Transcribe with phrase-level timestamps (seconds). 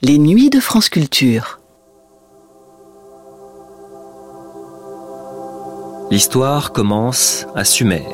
[0.00, 1.58] Les nuits de France Culture.
[6.12, 8.06] L'histoire commence à Sumer.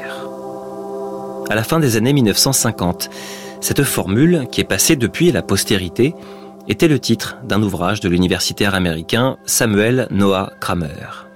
[1.50, 3.10] À la fin des années 1950,
[3.60, 6.14] cette formule, qui est passée depuis la postérité,
[6.68, 11.28] était le titre d'un ouvrage de l'universitaire américain Samuel Noah Kramer.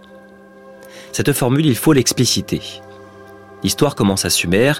[1.12, 2.62] Cette formule, il faut l'expliciter.
[3.62, 4.72] L'histoire commence à Sumer,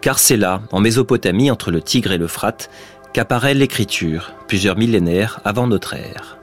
[0.00, 2.70] car c'est là, en Mésopotamie, entre le Tigre et l'Euphrate,
[3.16, 6.36] qu'apparaît l'écriture, plusieurs millénaires avant notre ère.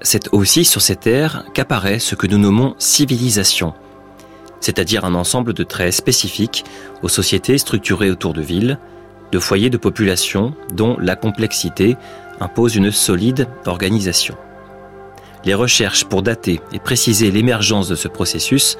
[0.00, 3.74] C'est aussi sur cette ère qu'apparaît ce que nous nommons civilisation,
[4.60, 6.64] c'est-à-dire un ensemble de traits spécifiques
[7.02, 8.78] aux sociétés structurées autour de villes,
[9.32, 11.96] de foyers de population dont la complexité
[12.38, 14.36] impose une solide organisation.
[15.44, 18.78] Les recherches pour dater et préciser l'émergence de ce processus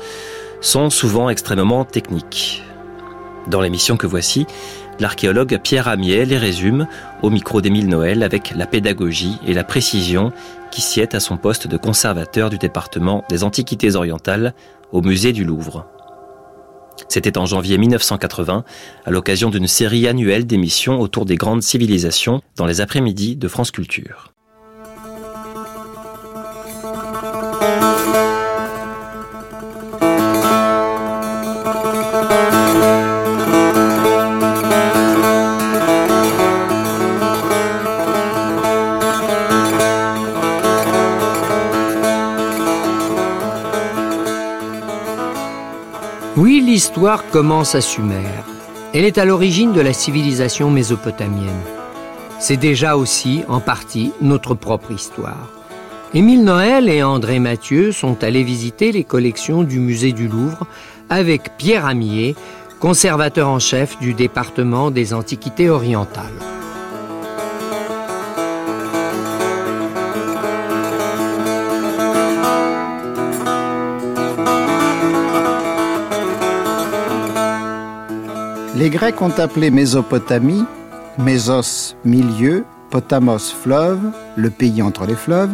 [0.61, 2.63] sont souvent extrêmement techniques.
[3.49, 4.47] Dans l'émission que voici,
[5.01, 6.87] l'archéologue Pierre Amiel les résume
[7.23, 10.33] au micro d'Émile Noël avec la pédagogie et la précision
[10.71, 14.55] qui sied à son poste de conservateur du département des Antiquités orientales
[14.93, 15.87] au musée du Louvre.
[17.09, 18.65] C'était en janvier 1980,
[19.05, 23.71] à l'occasion d'une série annuelle d'émissions autour des grandes civilisations dans les après-midi de France
[23.71, 24.30] Culture.
[46.71, 48.31] L'histoire commence à Sumer.
[48.95, 51.65] Elle est à l'origine de la civilisation mésopotamienne.
[52.39, 55.49] C'est déjà aussi, en partie, notre propre histoire.
[56.15, 60.65] Émile Noël et André Mathieu sont allés visiter les collections du musée du Louvre
[61.09, 62.37] avec Pierre Amier,
[62.79, 66.39] conservateur en chef du département des Antiquités orientales.
[78.81, 80.65] Les Grecs ont appelé Mésopotamie,
[81.19, 84.01] Mésos milieu, Potamos fleuve,
[84.37, 85.51] le pays entre les fleuves.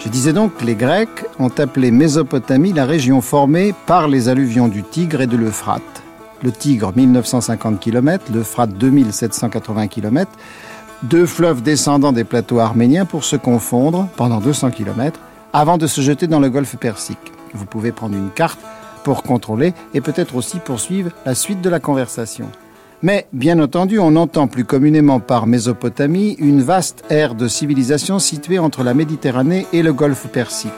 [0.00, 4.66] Je disais donc que les Grecs ont appelé Mésopotamie la région formée par les alluvions
[4.66, 6.02] du Tigre et de l'Euphrate.
[6.42, 10.28] Le Tigre 1950 km, l'Euphrate 2780 km,
[11.04, 15.20] deux fleuves descendant des plateaux arméniens pour se confondre pendant 200 km
[15.52, 17.32] avant de se jeter dans le golfe Persique.
[17.54, 18.58] Vous pouvez prendre une carte
[19.06, 22.46] pour contrôler et peut-être aussi poursuivre la suite de la conversation.
[23.02, 28.58] Mais bien entendu, on entend plus communément par Mésopotamie une vaste aire de civilisation située
[28.58, 30.72] entre la Méditerranée et le golfe Persique,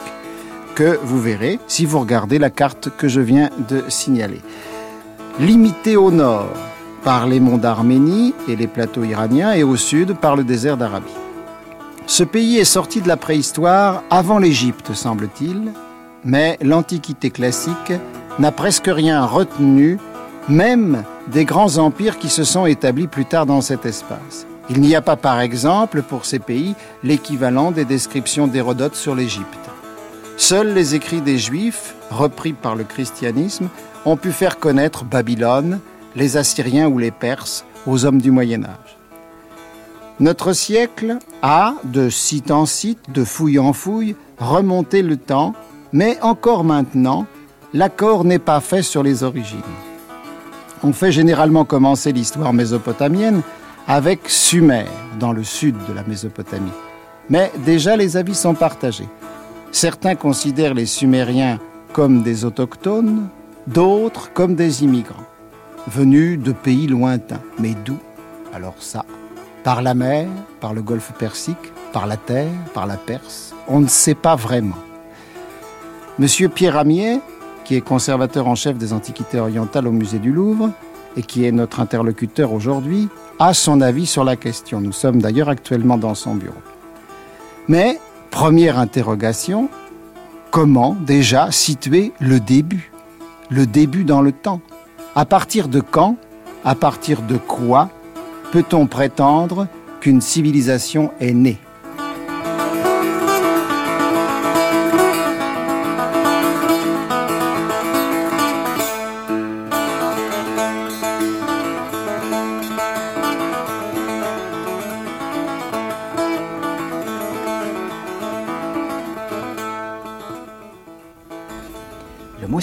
[0.75, 4.43] que vous verrez si vous regardez la carte que je viens de signaler.
[5.41, 6.53] Limitée au nord
[7.05, 11.16] par les monts d'Arménie et les plateaux iraniens et au sud par le désert d'Arabie.
[12.06, 15.72] Ce pays est sorti de la préhistoire avant l'Égypte, semble-t-il,
[16.25, 17.93] mais l'Antiquité classique
[18.39, 19.99] n'a presque rien retenu,
[20.49, 24.47] même des grands empires qui se sont établis plus tard dans cet espace.
[24.71, 29.47] Il n'y a pas, par exemple, pour ces pays, l'équivalent des descriptions d'Hérodote sur l'Égypte.
[30.37, 33.69] Seuls les écrits des Juifs, repris par le christianisme,
[34.05, 35.81] ont pu faire connaître Babylone,
[36.15, 38.99] les Assyriens ou les Perses aux hommes du Moyen Âge.
[40.21, 45.55] Notre siècle a, de site en site, de fouille en fouille, remonté le temps,
[45.93, 47.26] mais encore maintenant,
[47.72, 49.60] l'accord n'est pas fait sur les origines.
[50.82, 53.43] On fait généralement commencer l'histoire mésopotamienne
[53.87, 54.84] avec Sumer,
[55.19, 56.72] dans le sud de la Mésopotamie.
[57.31, 59.09] Mais déjà les avis sont partagés.
[59.72, 61.59] Certains considèrent les Sumériens
[61.93, 63.28] comme des autochtones,
[63.66, 65.27] d'autres comme des immigrants,
[65.88, 67.41] venus de pays lointains.
[67.59, 67.98] Mais d'où?
[68.54, 69.04] Alors ça
[69.65, 70.28] Par la mer,
[70.60, 74.77] par le golfe Persique, par la terre, par la Perse On ne sait pas vraiment.
[76.19, 77.21] Monsieur Pierre Amier,
[77.65, 80.71] qui est conservateur en chef des Antiquités orientales au musée du Louvre
[81.17, 83.09] et qui est notre interlocuteur aujourd'hui,
[83.39, 84.81] a son avis sur la question.
[84.81, 86.59] Nous sommes d'ailleurs actuellement dans son bureau.
[87.69, 88.01] Mais,
[88.33, 89.69] première interrogation,
[90.51, 92.91] comment déjà situer le début?
[93.48, 94.60] Le début dans le temps
[95.15, 96.16] À partir de quand
[96.65, 97.91] À partir de quoi
[98.51, 99.69] peut-on prétendre
[100.01, 101.59] qu'une civilisation est née?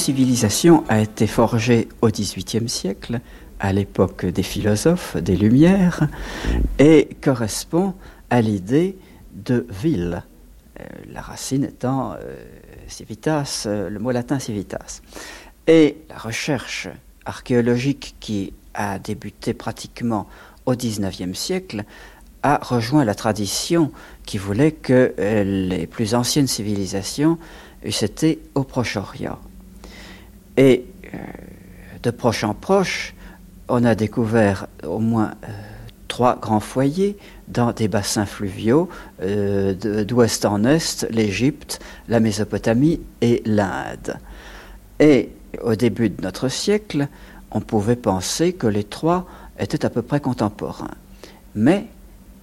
[0.06, 3.22] Civilisation a été forgé au XVIIIe siècle,
[3.60, 6.08] à l'époque des philosophes, des Lumières,
[6.78, 7.96] et correspond
[8.30, 9.00] à l'idée
[9.34, 10.22] de ville,
[10.80, 12.36] euh, la racine étant euh,
[12.88, 15.02] civitas, euh, le mot latin civitas.
[15.66, 16.88] Et la recherche
[17.26, 20.28] archéologique qui a débuté pratiquement
[20.68, 21.84] au XIXe siècle
[22.44, 23.92] a rejoint la tradition
[24.24, 27.40] qui voulait que les plus anciennes civilisations
[27.84, 29.40] eussent été au Proche-Orient.
[30.58, 30.86] Et
[32.04, 33.14] de proche en proche,
[33.68, 35.34] on a découvert au moins
[36.08, 37.18] trois grands foyers
[37.50, 38.88] dans des bassins fluviaux
[39.22, 39.74] euh,
[40.06, 44.18] d'ouest en est, l'Égypte, la Mésopotamie et l'Inde.
[45.02, 45.30] Et
[45.62, 47.10] au début de notre siècle,
[47.52, 49.28] on pouvait penser que les trois
[49.60, 50.96] étaient à peu près contemporains.
[51.54, 51.88] Mais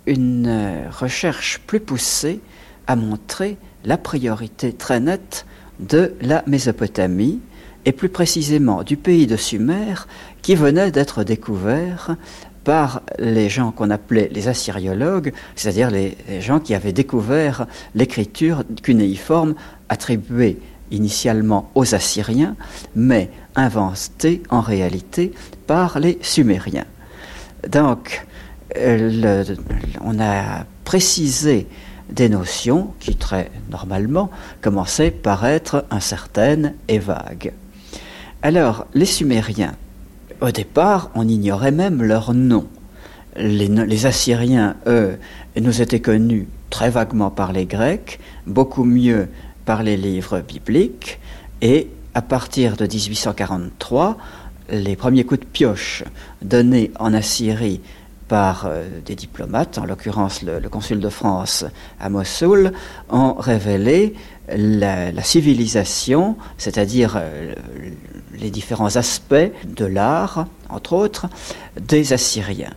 [0.06, 2.40] une euh, recherche plus poussée
[2.86, 5.46] a montré la priorité très nette
[5.80, 7.40] de la Mésopotamie,
[7.84, 9.94] et plus précisément du pays de Sumer,
[10.42, 12.16] qui venait d'être découvert
[12.64, 19.54] par les gens qu'on appelait les assyriologues, c'est-à-dire les, gens qui avaient découvert l'écriture cunéiforme
[19.88, 20.58] attribuée
[20.90, 22.54] initialement aux Assyriens,
[22.94, 25.32] mais inventée en réalité
[25.66, 26.86] par les Sumériens.
[27.68, 28.24] Donc,
[28.76, 31.66] on a précisé
[32.10, 34.30] des notions qui, très normalement,
[34.60, 37.52] commençaient par être incertaines et vagues.
[38.44, 39.76] Alors, les Sumériens
[40.40, 42.66] au départ, on ignorait même leur nom.
[43.36, 45.16] Les, Assyriens, eux,
[45.60, 48.18] nous étaient connus très vaguement par les Grecs,
[48.48, 49.28] beaucoup mieux
[49.64, 51.20] par les livres bibliques,
[51.60, 54.18] et à partir de 1843,
[54.70, 56.02] les premiers coups de pioche
[56.42, 57.80] donnés en Assyrie
[58.26, 61.64] par euh, des diplomates, en l'occurrence le, consul de France
[62.00, 62.72] à Mossoul,
[63.08, 64.14] ont révélé
[64.48, 67.54] la, civilisation, c'est-à-dire euh,
[68.38, 69.34] les différents aspects
[69.64, 71.26] de l'art, entre autres,
[71.80, 72.74] des Assyriens.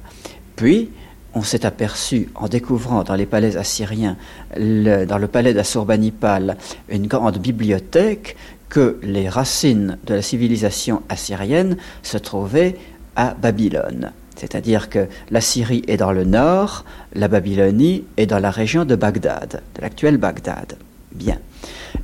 [0.55, 0.89] Puis,
[1.33, 4.15] on s'est aperçu, en découvrant dans les palais assyriens,
[4.55, 6.57] dans le palais d'Assurbanipal,
[6.87, 8.37] une grande bibliothèque,
[8.69, 12.75] que les racines de la civilisation assyrienne se trouvaient
[13.15, 14.11] à Babylone.
[14.35, 18.95] C'est-à-dire que la Syrie est dans le nord, la Babylonie est dans la région de
[18.95, 20.77] Bagdad, de l'actuelle Bagdad.
[21.13, 21.37] Bien.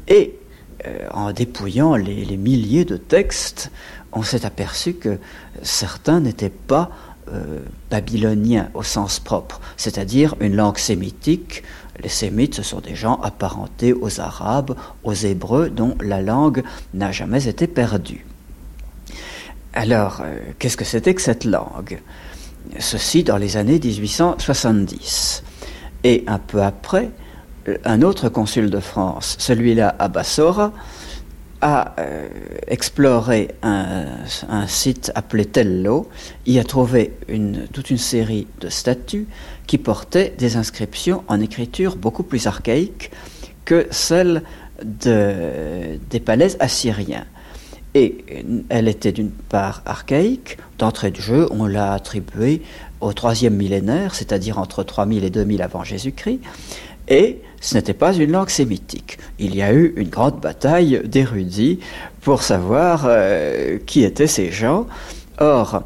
[0.07, 0.35] Et
[0.85, 3.71] euh, en dépouillant les, milliers de textes,
[4.13, 5.17] on s'est aperçu que
[5.61, 6.89] certains n'étaient pas
[7.31, 11.63] euh, babyloniens au sens propre, c'est-à-dire une langue sémitique.
[12.01, 16.63] Les sémites, ce sont des gens apparentés aux Arabes, aux Hébreux, dont la langue
[16.93, 18.25] n'a jamais été perdue.
[19.73, 22.01] Alors, euh, qu'est-ce que c'était que cette langue?
[22.79, 25.43] Ceci dans les années 1870.
[26.03, 27.11] Et un peu après,
[27.85, 30.71] un autre consul de France, celui-là à Bassora,
[31.61, 32.27] a euh,
[32.67, 34.07] exploré un,
[34.67, 36.09] site appelé Tello,
[36.47, 37.13] y a trouvé
[37.71, 39.27] toute une série de statues
[39.67, 43.11] qui portaient des inscriptions en écriture beaucoup plus archaïques
[43.63, 44.41] que celles
[44.83, 47.25] des palais assyriens.
[47.93, 48.25] Et
[48.69, 52.61] elle était d'une part archaïque, d'entrée de jeu, on l'a attribuée
[53.01, 56.39] au troisième millénaire, c'est-à-dire entre 3000 et 2000 avant Jésus-Christ,
[57.11, 59.19] et ce n'était pas une langue sémitique.
[59.37, 61.79] Il y a eu une grande bataille d'érudits
[62.21, 64.87] pour savoir euh, qui étaient ces gens.
[65.37, 65.83] Or,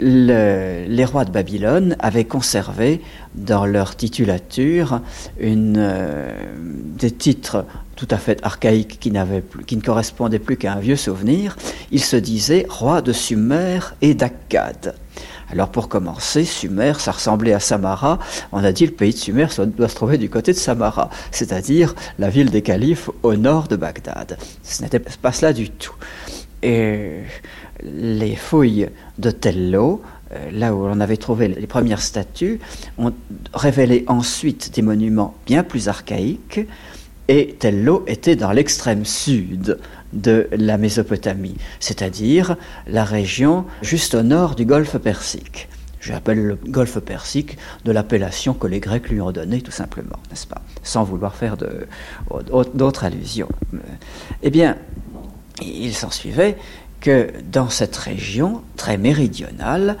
[0.00, 3.00] les rois de Babylone avaient conservé
[3.36, 5.00] dans leur titulature
[5.40, 6.28] euh,
[6.98, 9.12] des titres tout à fait archaïques qui,
[9.66, 11.56] qui ne correspondaient plus qu'à un vieux souvenir.
[11.92, 14.96] Ils se disaient roi de Sumer et d'Akkad.
[15.54, 18.18] Alors pour commencer, Sumer, ça ressemblait à Samara.
[18.50, 19.46] On a dit le pays de Sumer
[19.76, 23.76] doit se trouver du côté de Samara, c'est-à-dire la ville des califes au nord de
[23.76, 24.36] Bagdad.
[24.64, 25.94] Ce n'était pas cela du tout.
[26.64, 27.20] Et
[27.84, 32.58] les fouilles de Tello, euh, là où on avait trouvé les premières statues,
[32.98, 33.12] ont
[33.52, 36.66] révélé ensuite des monuments bien plus archaïques.
[37.28, 39.78] Et Tello était dans l'extrême sud
[40.12, 45.68] de la Mésopotamie, c'est-à-dire la région juste au nord du golfe Persique.
[46.00, 50.46] J'appelle le golfe Persique de l'appellation que les Grecs lui ont donnée, tout simplement, n'est-ce
[50.46, 50.60] pas?
[50.82, 53.48] Sans vouloir faire d'autres allusions.
[54.42, 54.76] Eh bien,
[55.62, 56.58] il s'en suivait
[57.00, 59.96] que dans cette région très méridionale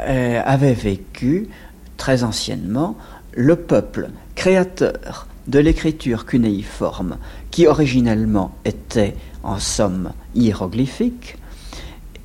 [0.00, 1.48] euh, avait vécu
[1.96, 2.96] très anciennement
[3.32, 7.18] le peuple créateur de l'écriture cunéiforme,
[7.50, 11.36] qui originellement était en somme hiéroglyphique,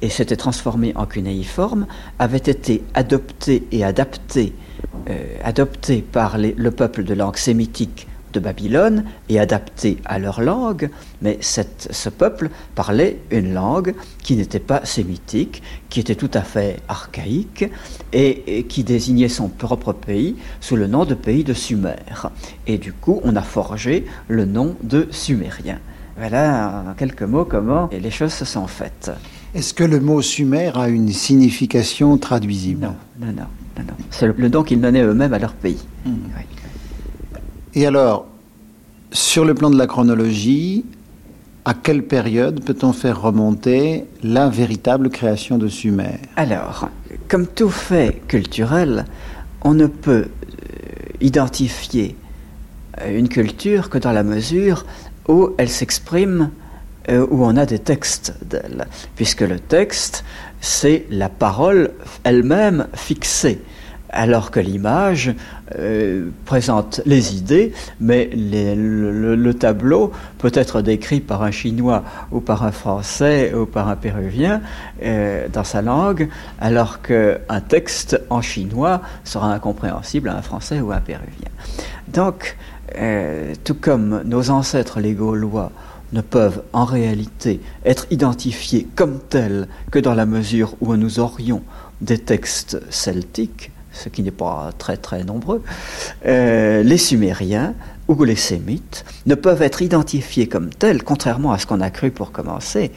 [0.02, 1.88] et s'était transformé en cunéiforme,
[2.20, 4.54] avait été adopté et adapté,
[5.10, 10.90] euh, par le peuple de langue sémitique de Babylone et adapté à leur langue,
[11.22, 16.82] mais ce peuple parlait une langue qui n'était pas sémitique, qui était tout à fait
[16.88, 17.66] archaïque
[18.14, 21.96] et, qui désignait son propre pays sous le nom de pays de Sumer.
[22.68, 25.80] Et du coup, on a forgé le nom de Sumérien.
[26.18, 29.12] Voilà en quelques mots comment les choses se sont faites.
[29.54, 32.82] Est-ce que le mot Sumer a une signification traduisible?
[32.82, 33.84] Non, non, non.
[33.84, 35.80] non, C'est le, nom qu'ils donnaient eux-mêmes à leur pays.
[36.06, 36.16] Hmm.
[37.78, 38.26] Et alors,
[39.12, 40.86] sur le plan de la chronologie,
[41.66, 46.20] à quelle période peut-on faire remonter la véritable création de Sumer?
[46.38, 46.88] Alors,
[47.28, 49.04] comme tout fait culturel,
[49.62, 50.28] on ne peut euh,
[51.20, 52.16] identifier
[53.02, 54.86] euh, une culture que dans la mesure
[55.28, 56.52] où elle s'exprime,
[57.10, 60.24] euh, où on a des textes d'elle, puisque le texte,
[60.62, 61.92] c'est la parole
[62.24, 63.60] elle-même fixée
[64.16, 65.36] alors que l'image
[65.78, 72.64] euh, présente les idées, mais le, tableau peut être décrit par un Chinois ou par
[72.64, 74.62] un Français ou par un Péruvien
[75.04, 76.30] euh, dans sa langue,
[76.60, 81.50] alors qu'un texte en chinois sera incompréhensible à un Français ou à un Péruvien.
[82.08, 82.58] Donc,
[82.98, 85.72] euh, tout comme nos ancêtres les Gaulois
[86.14, 91.62] ne peuvent en réalité être identifiés comme tels que dans la mesure où nous aurions
[92.02, 95.64] des textes celtiques, ce qui n'est pas très très nombreux,
[96.26, 97.74] euh, les Sumériens
[98.08, 102.12] ou les Sémites ne peuvent être identifiés comme tels, contrairement à ce qu'on a cru
[102.12, 102.92] pour commencer,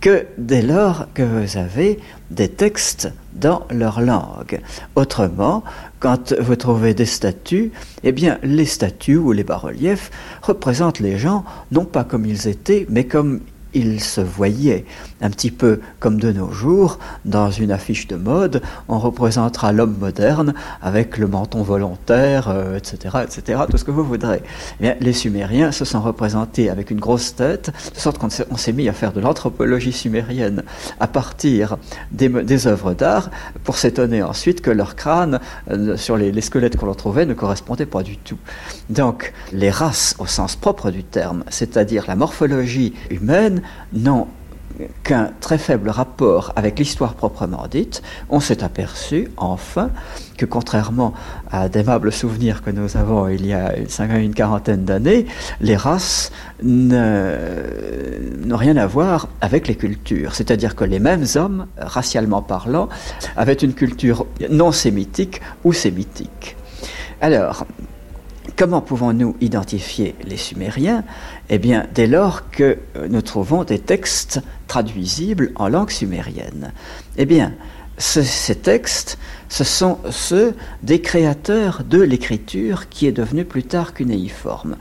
[0.00, 2.00] que dès lors que vous avez
[2.30, 4.60] des textes dans leur langue.
[4.96, 5.62] Autrement,
[6.00, 7.70] quand vous trouvez des statues,
[8.02, 10.10] eh bien, les statues ou les bas-reliefs
[10.42, 13.40] représentent les gens non pas comme ils étaient, mais comme
[13.74, 14.84] il se voyait
[15.20, 19.96] un petit peu comme de nos jours, dans une affiche de mode, on représentera l'homme
[19.98, 24.42] moderne avec le menton volontaire, etc., euh, etc., tout ce que vous voudrez.
[24.80, 28.88] Eh les Sumériens se sont représentés avec une grosse tête, de sorte qu'on s'est mis
[28.88, 30.62] à faire de l'anthropologie sumérienne
[31.00, 31.76] à partir
[32.12, 33.30] des, œuvres d'art,
[33.64, 37.34] pour s'étonner ensuite que leur crâne, euh, sur les, les squelettes qu'on leur trouvait, ne
[37.34, 38.38] correspondait pas du tout.
[38.90, 44.26] Donc, les races au sens propre du terme, c'est-à-dire la morphologie humaine, n'ont
[45.02, 49.90] qu'un très faible rapport avec l'histoire proprement dite, on s'est aperçu enfin
[50.36, 51.14] que contrairement
[51.50, 55.26] à d'aimables souvenirs que nous avons il y a une, quarantaine d'années,
[55.60, 56.30] les races
[56.62, 56.96] n'ont
[58.56, 60.34] rien à voir avec les cultures.
[60.34, 62.88] C'est-à-dire que les mêmes hommes, racialement parlant,
[63.36, 66.56] avaient une culture non sémitique ou sémitique.
[67.20, 67.66] Alors,
[68.58, 71.04] Comment pouvons-nous identifier les Sumériens
[71.50, 72.78] Eh bien, dès lors que
[73.08, 76.72] nous trouvons des textes traduisibles en langue sumérienne.
[77.16, 77.54] Eh bien,
[77.96, 84.76] ces textes, ce sont ceux des créateurs de l'écriture qui est devenue plus tard cunéiforme.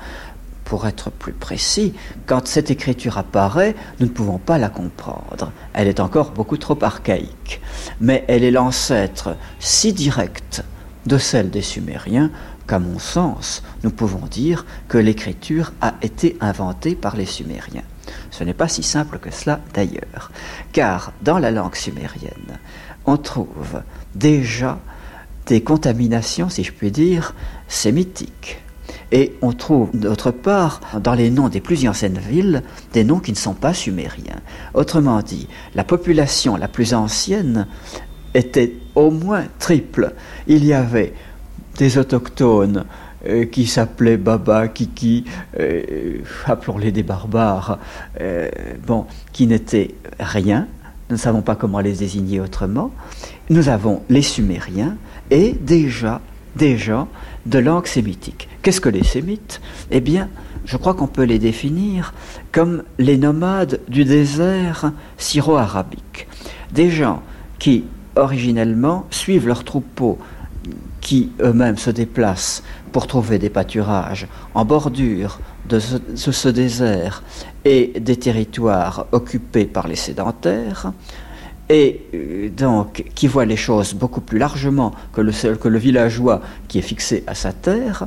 [0.66, 1.94] Pour être plus précis,
[2.26, 5.54] quand cette écriture apparaît, nous ne pouvons pas la comprendre.
[5.74, 7.62] Elle est encore beaucoup trop archaïque.
[8.02, 10.66] Mais elle est l'ancêtre si direct
[11.06, 12.30] de celle des Sumériens
[12.68, 17.84] qu'à mon sens, nous pouvons dire que l'écriture a été inventée par les Sumériens.
[18.32, 20.32] Ce n'est pas si simple que cela d'ailleurs,
[20.72, 22.60] car dans la langue sumérienne,
[23.06, 23.82] on trouve
[24.16, 24.80] déjà
[25.46, 27.34] des contaminations, si je puis dire,
[27.68, 28.60] sémitiques.
[29.12, 33.32] Et on trouve d'autre part, dans les noms des plus anciennes villes, des noms qui
[33.32, 34.42] ne sont pas sumériens.
[34.74, 37.68] Autrement dit, la population la plus ancienne
[38.34, 40.14] était au moins triple.
[40.48, 41.14] Il y avait
[41.78, 42.86] des autochtones
[43.26, 45.26] euh, qui s'appelaient Baba, Kiki,
[45.60, 47.80] euh, appelons-les des barbares,
[48.20, 48.50] euh,
[49.32, 50.68] qui n'étaient rien.
[51.10, 52.92] Nous ne savons pas comment les désigner autrement.
[53.50, 54.98] Nous avons les Sumériens
[55.32, 56.22] et déjà
[56.56, 57.08] des gens
[57.46, 58.50] de langue sémitique.
[58.62, 59.62] Qu'est-ce que les Sémites?
[59.90, 60.28] Eh bien,
[60.66, 62.14] je crois qu'on peut les définir
[62.52, 66.28] comme les nomades du désert syro-arabique.
[66.74, 67.22] Des gens
[67.58, 70.18] qui, originellement, suivent leurs troupeaux
[71.08, 77.24] qui eux-mêmes se déplacent pour trouver des pâturages en bordure de ce, désert
[77.64, 80.92] et des territoires occupés par les sédentaires,
[81.70, 86.90] et euh, donc qui voient les choses beaucoup plus largement que le, villageois qui est
[86.94, 88.06] fixé à sa terre,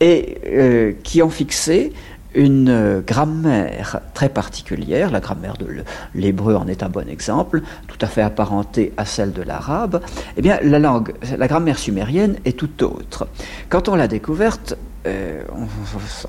[0.00, 1.94] et euh, qui ont fixé
[2.36, 5.66] une grammaire très particulière, la grammaire de
[6.14, 10.00] l'hébreu en est un bon exemple, tout à fait apparentée à celle de l'arabe,
[10.36, 13.26] eh bien la langue, la grammaire sumérienne est tout autre.
[13.70, 14.76] Quand on l'a découverte,
[15.06, 15.42] euh,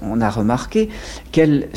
[0.02, 0.90] on, a remarqué
[1.32, 1.70] qu'elle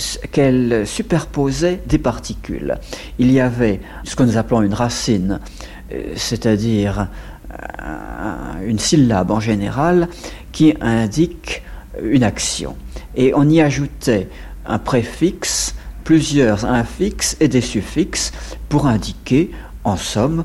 [0.87, 2.77] superposait des particules.
[3.19, 5.41] Il y avait ce que nous appelons une racine,
[5.93, 7.09] euh, c'est-à-dire
[8.65, 10.09] une syllabe en général
[10.53, 11.63] qui indique
[12.03, 12.77] une action.
[13.17, 14.29] Et on y ajoutait
[14.67, 15.75] un préfixe,
[16.05, 18.33] plusieurs infixes et des suffixes
[18.69, 19.51] pour indiquer,
[19.85, 20.45] en somme,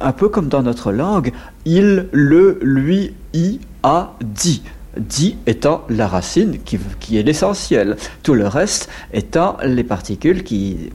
[0.00, 1.32] un peu comme dans notre langue,
[1.64, 4.62] il, le, lui, i, a, dit.
[4.96, 6.78] Dit étant la racine qui,
[7.16, 10.92] est l'essentiel, tout le reste étant les particules qui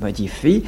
[0.00, 0.64] modifient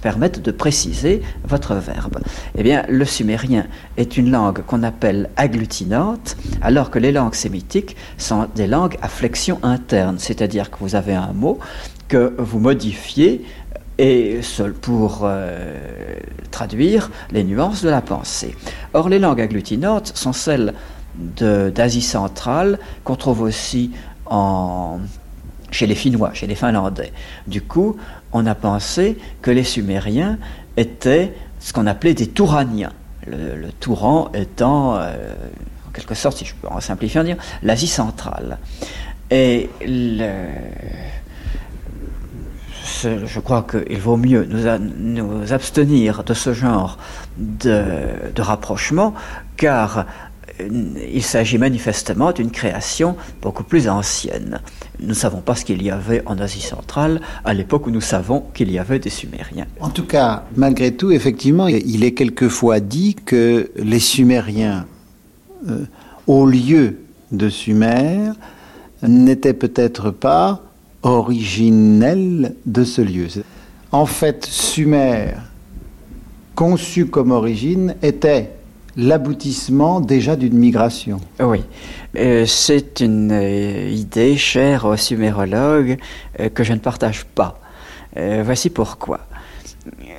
[0.00, 2.18] permettent de préciser votre verbe.
[2.56, 7.96] Eh bien, le sumérien est une langue qu'on appelle agglutinante, alors que les langues sémitiques
[8.18, 11.58] sont des langues à flexion interne, c'est-à-dire que vous avez un mot
[12.08, 13.44] que vous modifiez
[13.98, 15.78] et seul pour euh,
[16.50, 18.56] traduire les nuances de la pensée.
[18.94, 20.74] Or, les langues agglutinantes sont celles
[21.14, 23.90] d'Asie centrale qu'on trouve aussi
[25.70, 27.12] chez les Finnois, chez les Finlandais.
[27.46, 27.96] Du coup,
[28.32, 30.38] on a pensé que les Sumériens
[30.76, 32.92] étaient ce qu'on appelait des Touraniens.
[33.26, 35.14] Le, Touran étant, euh,
[35.86, 38.58] en quelque sorte, si je peux en simplifier, dire, l'Asie centrale.
[39.30, 39.68] Et
[43.02, 46.98] je crois qu'il vaut mieux nous, abstenir de ce genre
[47.36, 47.84] de,
[48.34, 49.14] de rapprochement,
[49.56, 50.06] car
[50.58, 54.60] il s'agit manifestement d'une création beaucoup plus ancienne.
[54.98, 58.00] Nous ne savons pas ce qu'il y avait en Asie centrale à l'époque où nous
[58.00, 59.66] savons qu'il y avait des Sumériens.
[59.80, 64.86] En tout cas, malgré tout, effectivement, il est quelquefois dit que les Sumériens,
[65.68, 65.84] euh,
[66.26, 66.98] au lieu
[67.32, 68.32] de Sumer,
[69.02, 70.62] n'étaient peut-être pas
[71.02, 73.28] originels de ce lieu.
[73.92, 75.34] En fait, Sumer,
[76.54, 78.50] conçu comme origine, était
[78.96, 81.20] l'aboutissement déjà d'une migration.
[81.40, 81.62] Oui,
[82.16, 85.98] euh, c'est une euh, idée chère aux sumérologues
[86.38, 87.60] euh, que je ne partage pas.
[88.16, 89.20] voici pourquoi.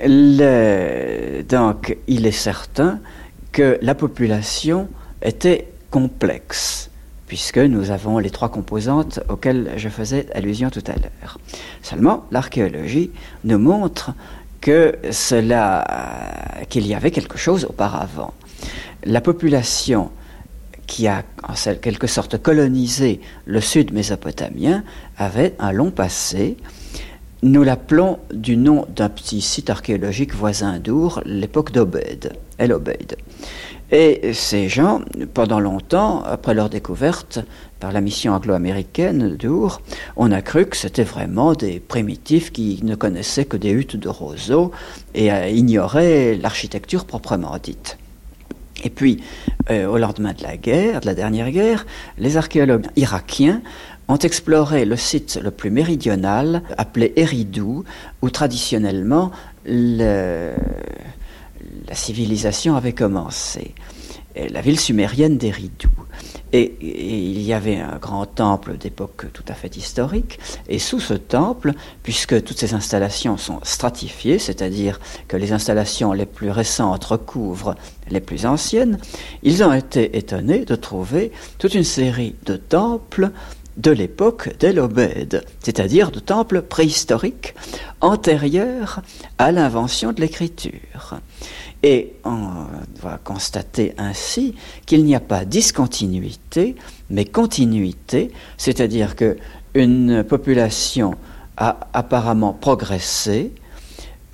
[0.05, 2.99] donc, il est certain
[3.51, 4.87] que la population
[5.21, 6.89] était complexe,
[7.27, 11.37] puisque nous avons les trois composantes auxquelles je faisais allusion tout à l'heure.
[11.81, 13.11] Seulement, l'archéologie
[13.43, 14.13] nous montre
[14.61, 15.83] que cela,
[16.69, 18.33] qu'il y avait quelque chose auparavant
[19.03, 20.11] la population
[20.87, 24.83] qui a en quelque sorte colonisé le sud mésopotamien
[25.17, 26.57] avait un long passé.
[27.43, 33.15] Nous l'appelons du nom d'un petit site archéologique voisin d'Our, l'époque d'Obed, El Obed.
[33.91, 35.01] Et ces gens,
[35.33, 37.39] pendant longtemps, après leur découverte
[37.79, 39.81] par la mission anglo-américaine d'Our,
[40.15, 44.09] on a cru que c'était vraiment des primitifs qui ne connaissaient que des huttes de
[44.09, 44.71] roseaux
[45.13, 47.97] et euh, ignoraient l'architecture proprement dite.
[48.83, 49.23] Et puis,
[49.69, 51.85] euh, au lendemain de la guerre, de la dernière guerre,
[52.17, 53.61] les archéologues irakiens
[54.07, 57.83] ont exploré le site le plus méridional, appelé Eridou,
[58.21, 59.31] où traditionnellement
[59.65, 60.55] la
[61.93, 63.73] civilisation avait commencé.
[64.35, 65.89] La ville sumérienne d'Eridou.
[66.53, 71.13] Et, il y avait un grand temple d'époque tout à fait historique, et sous ce
[71.13, 77.75] temple, puisque toutes ces installations sont stratifiées, c'est-à-dire que les installations les plus récentes recouvrent
[78.09, 78.97] les plus anciennes,
[79.43, 83.31] ils ont été étonnés de trouver toute une série de temples
[83.77, 87.55] de l'époque d'El-Obed, c'est-à-dire de temples préhistoriques
[88.01, 89.01] antérieurs
[89.37, 91.19] à l'invention de l'écriture.
[91.83, 92.65] Et on
[93.01, 96.75] va constater ainsi qu'il n'y a pas discontinuité,
[97.09, 99.37] mais continuité, c'est-à-dire que
[99.73, 101.15] une population
[101.57, 103.51] a apparemment progressé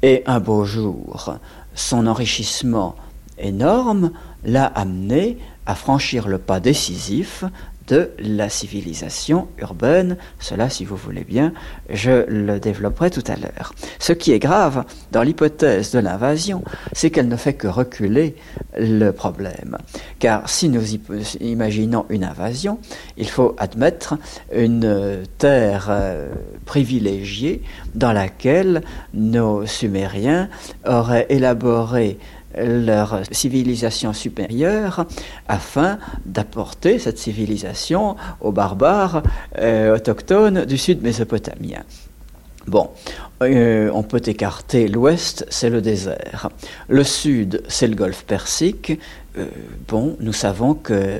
[0.01, 1.35] et un beau jour,
[1.73, 2.95] son enrichissement
[3.37, 4.11] énorme
[4.43, 7.43] l'a amené à franchir le pas décisif
[7.87, 10.17] de la civilisation urbaine.
[10.39, 11.53] Cela, si vous voulez bien,
[11.89, 13.73] je le développerai tout à l'heure.
[13.99, 18.35] Ce qui est grave dans l'hypothèse de l'invasion, c'est qu'elle ne fait que reculer
[18.77, 19.77] le problème.
[20.19, 20.95] Car si nous
[21.39, 22.79] imaginons une invasion,
[23.17, 24.15] il faut admettre
[24.53, 26.29] une terre euh,
[26.65, 27.61] privilégiée
[27.95, 28.81] dans laquelle
[29.13, 30.49] nos Sumériens
[30.85, 32.17] auraient élaboré
[32.65, 35.05] leur civilisation supérieure
[35.47, 39.23] afin d'apporter cette civilisation aux barbares
[39.59, 41.83] euh, autochtones du sud mésopotamien.
[42.67, 42.89] Bon,
[43.43, 46.49] euh, on peut écarter l'ouest, c'est le désert.
[46.89, 48.99] Le sud, c'est le golfe Persique.
[49.37, 49.45] Euh,
[49.87, 51.19] bon, nous savons que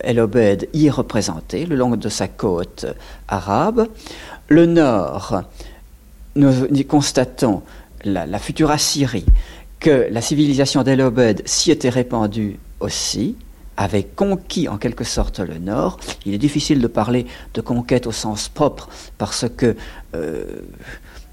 [0.00, 2.84] El Obed y est représenté le long de sa côte
[3.28, 3.88] arabe.
[4.48, 5.42] Le nord,
[6.36, 7.62] nous constatons
[8.04, 9.26] la future Assyrie
[9.80, 13.36] que la civilisation d'El-Obed s'y était répandue aussi,
[13.76, 15.98] avait conquis en quelque sorte le Nord.
[16.26, 19.74] Il est difficile de parler de conquête au sens propre parce que,
[20.14, 20.44] euh,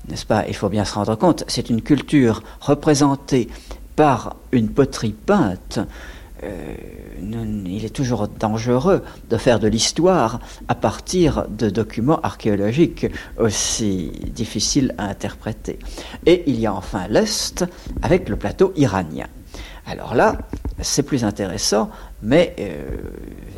[0.08, 3.50] n'est-ce pas, il faut bien se rendre compte, c'est une culture représentée
[3.98, 5.80] par une poterie peinte
[6.44, 14.94] il est toujours dangereux de faire de l'histoire à partir de documents archéologiques aussi difficiles
[14.98, 15.80] à interpréter.
[16.26, 17.66] Et il y a enfin l'Est
[18.02, 19.28] avec le plateau iranien.
[19.86, 20.38] Alors là,
[20.82, 21.90] c'est plus intéressant,
[22.22, 22.84] mais euh,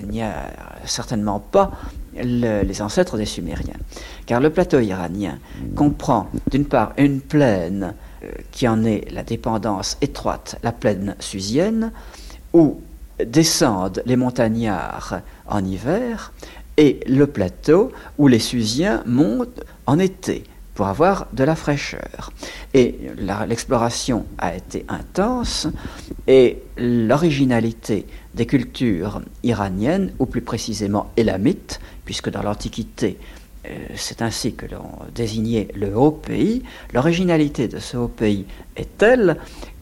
[0.01, 0.51] il n'y a
[0.85, 1.71] certainement pas
[2.13, 3.77] les ancêtres des Sumériens.
[4.25, 5.39] Car le plateau iranien
[5.75, 11.91] comprend d'une part une plaine euh, qui en est la dépendance étroite, la plaine susienne,
[12.53, 12.81] où
[13.25, 16.31] descendent les montagnards en hiver,
[16.77, 22.31] et le plateau où les Susiens montent en été pour avoir de la fraîcheur.
[22.73, 22.95] Et
[23.49, 25.67] l'exploration a été intense
[26.25, 33.17] et l'originalité des cultures iraniennes, ou plus précisément élamites, puisque dans l'Antiquité,
[33.67, 38.45] euh, c'est ainsi que l'on désignait le haut pays, l'originalité de ce haut pays
[38.77, 39.35] est telle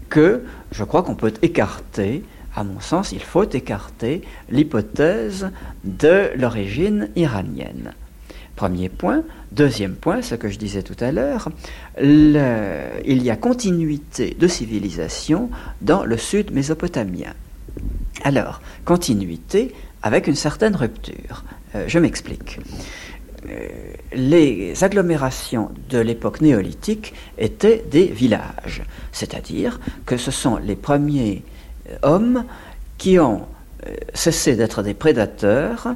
[0.09, 2.23] que je crois qu'on peut écarter
[2.57, 5.51] à mon sens, il faut écarter l'hypothèse
[5.83, 7.93] de l'origine iranienne.
[8.55, 9.21] Premier point.
[9.51, 11.49] Deuxième point, ce que je disais tout à l'heure,
[12.01, 17.33] il y a continuité de civilisation dans le sud mésopotamien.
[18.23, 21.43] Alors, continuité avec une certaine rupture.
[21.75, 22.59] Euh, je m'explique.
[23.47, 23.67] Euh,
[24.13, 31.43] les agglomérations de l'époque néolithique étaient des villages, c'est-à-dire que ce sont les premiers
[32.01, 32.45] hommes
[32.97, 33.43] qui ont
[33.85, 35.89] euh, cessé d'être des prédateurs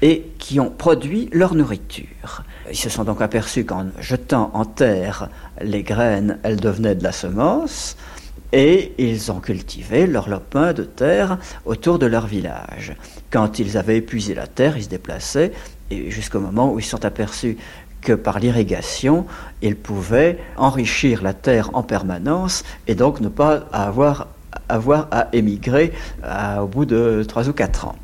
[0.00, 2.44] et qui ont produit leur nourriture.
[2.70, 5.28] Ils se sont donc aperçus qu'en jetant en terre
[5.60, 7.96] les graines, elles devenaient de la semence,
[8.52, 12.94] et ils ont cultivé leur lopin de terre autour de leur village.
[13.30, 15.52] Quand ils avaient épuisé la terre, ils se déplaçaient,
[15.90, 17.58] et jusqu'au moment où ils se sont aperçus
[18.00, 19.26] que par l'irrigation,
[19.60, 24.28] ils pouvaient enrichir la terre en permanence et donc ne pas avoir
[24.68, 25.92] avoir à émigrer
[26.60, 27.96] au bout de trois ou quatre ans.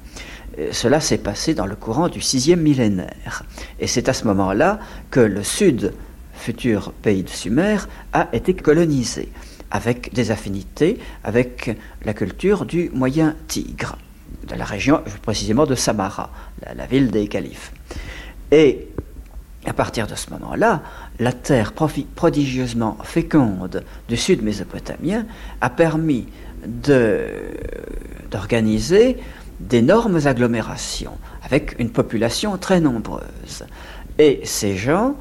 [0.72, 3.44] cela s'est passé dans le courant du sixième millénaire.
[3.80, 4.78] Et c'est à ce moment-là
[5.10, 5.92] que le sud,
[6.34, 7.78] futur pays de Sumer,
[8.12, 9.30] a été colonisé,
[9.74, 13.98] avec des affinités avec la culture du Moyen Tigre,
[14.48, 16.30] de la région précisément de Samara,
[16.76, 17.72] la, ville des califes.
[18.52, 18.86] Et
[19.66, 20.82] à partir de ce moment-là,
[21.18, 25.26] la terre prodigieusement féconde du sud mésopotamien
[25.60, 26.28] a permis
[26.66, 29.18] d'organiser
[29.60, 33.64] d'énormes agglomérations avec une population très nombreuse.
[34.18, 35.16] Et ces gens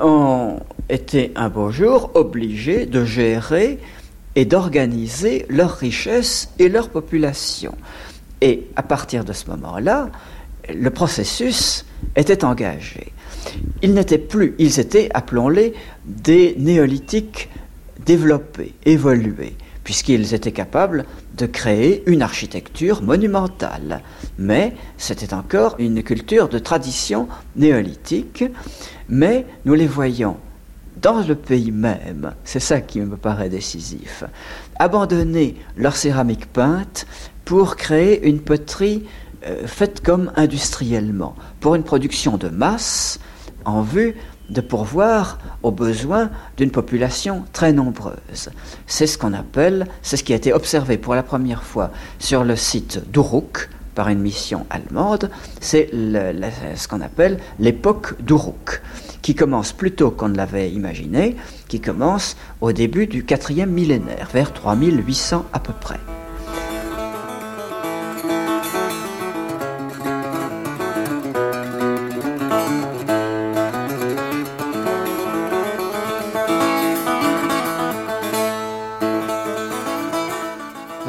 [0.00, 3.78] ont été un beau jour obligés de gérer
[4.36, 7.74] et d'organiser leur richesse et leur population.
[8.40, 10.10] Et à partir de ce moment-là,
[10.68, 13.12] le processus était engagé.
[13.82, 17.48] Ils n'étaient plus, ils étaient, appelons-les, des néolithiques
[18.04, 21.04] développés, évolués puisqu'ils étaient capables
[21.36, 24.00] de créer une architecture monumentale.
[24.38, 28.44] Mais c'était encore une culture de tradition néolithique,
[29.08, 30.36] mais nous les voyons
[31.04, 34.24] dans le pays même, c'est ça qui me paraît décisif,
[34.78, 37.06] abandonner leur céramique peinte
[37.44, 39.04] pour créer une poterie
[39.46, 43.20] euh, faite comme industriellement, pour une production de masse
[43.66, 44.16] en vue
[44.50, 48.50] de pourvoir aux besoins d'une population très nombreuse.
[48.86, 52.44] C'est ce qu'on appelle, c'est ce qui a été observé pour la première fois sur
[52.44, 55.30] le site d'Uruk par une mission allemande,
[55.60, 58.82] c'est ce qu'on appelle l'époque d'Uruk,
[59.22, 61.36] qui commence plus tôt qu'on ne l'avait imaginé,
[61.68, 66.00] qui commence au début du quatrième millénaire, vers 3800 à peu près.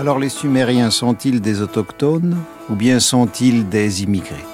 [0.05, 2.37] Alors les Sumériens sont-ils des autochtones
[2.69, 4.45] ou bien sont-ils des immigrés?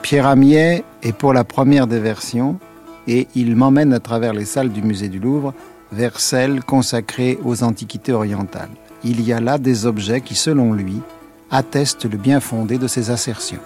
[0.00, 2.58] Pierre Amier est pour la première des versions
[3.06, 5.52] et il m'emmène à travers les salles du musée du Louvre
[5.92, 8.70] vers celles consacrées aux antiquités orientales.
[9.04, 11.02] Il y a là des objets qui, selon lui,
[11.50, 13.60] attestent le bien fondé de ses assertions.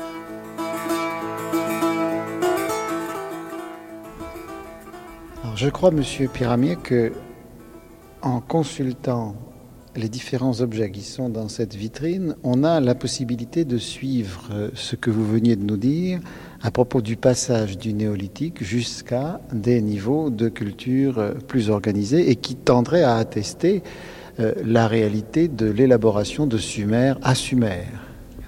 [5.55, 7.13] Je crois, monsieur Pyramier, que
[8.23, 9.37] en consultant
[9.97, 14.71] les différents objets qui sont dans cette vitrine, on a la possibilité de suivre euh,
[14.75, 16.21] ce que vous veniez de nous dire
[16.63, 22.37] à propos du passage du néolithique jusqu'à des niveaux de culture euh, plus organisés et
[22.37, 23.83] qui tendraient à attester
[24.41, 27.85] euh, la réalité de l'élaboration de Sumer à Sumer.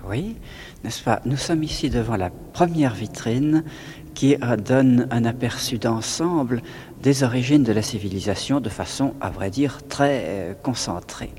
[0.09, 0.37] Oui,
[0.83, 1.21] n'est-ce pas?
[1.27, 3.65] Nous sommes ici devant la première vitrine
[4.15, 6.63] qui donne un aperçu d'ensemble
[7.05, 11.33] des origines de la civilisation de façon, à vrai dire, très euh, concentrée.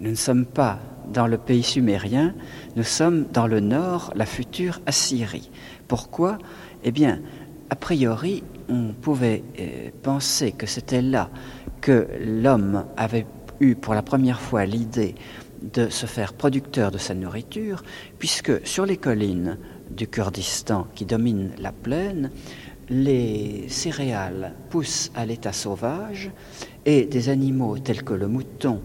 [0.00, 0.80] nous ne sommes pas
[1.12, 2.34] dans le pays sumérien,
[2.74, 5.50] nous sommes dans le nord, la future Assyrie.
[5.86, 6.36] Pourquoi?
[6.82, 7.20] Eh bien,
[7.70, 11.30] a priori, on pouvait euh, penser que c'était là
[11.80, 13.26] que l'homme avait
[13.60, 15.14] eu pour la première fois l'idée
[15.62, 17.84] de se faire producteur de sa nourriture,
[18.18, 19.58] puisque sur les collines
[19.92, 22.32] du Kurdistan qui dominent la plaine,
[22.92, 26.30] les céréales poussent à l'état sauvage
[26.84, 28.82] et des animaux tels que le mouton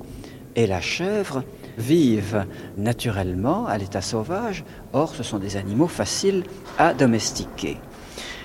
[0.55, 1.43] et la chèvre
[1.77, 2.45] vivent
[2.77, 6.43] naturellement à l'état sauvage, or ce sont des animaux faciles
[6.77, 7.77] à domestiquer.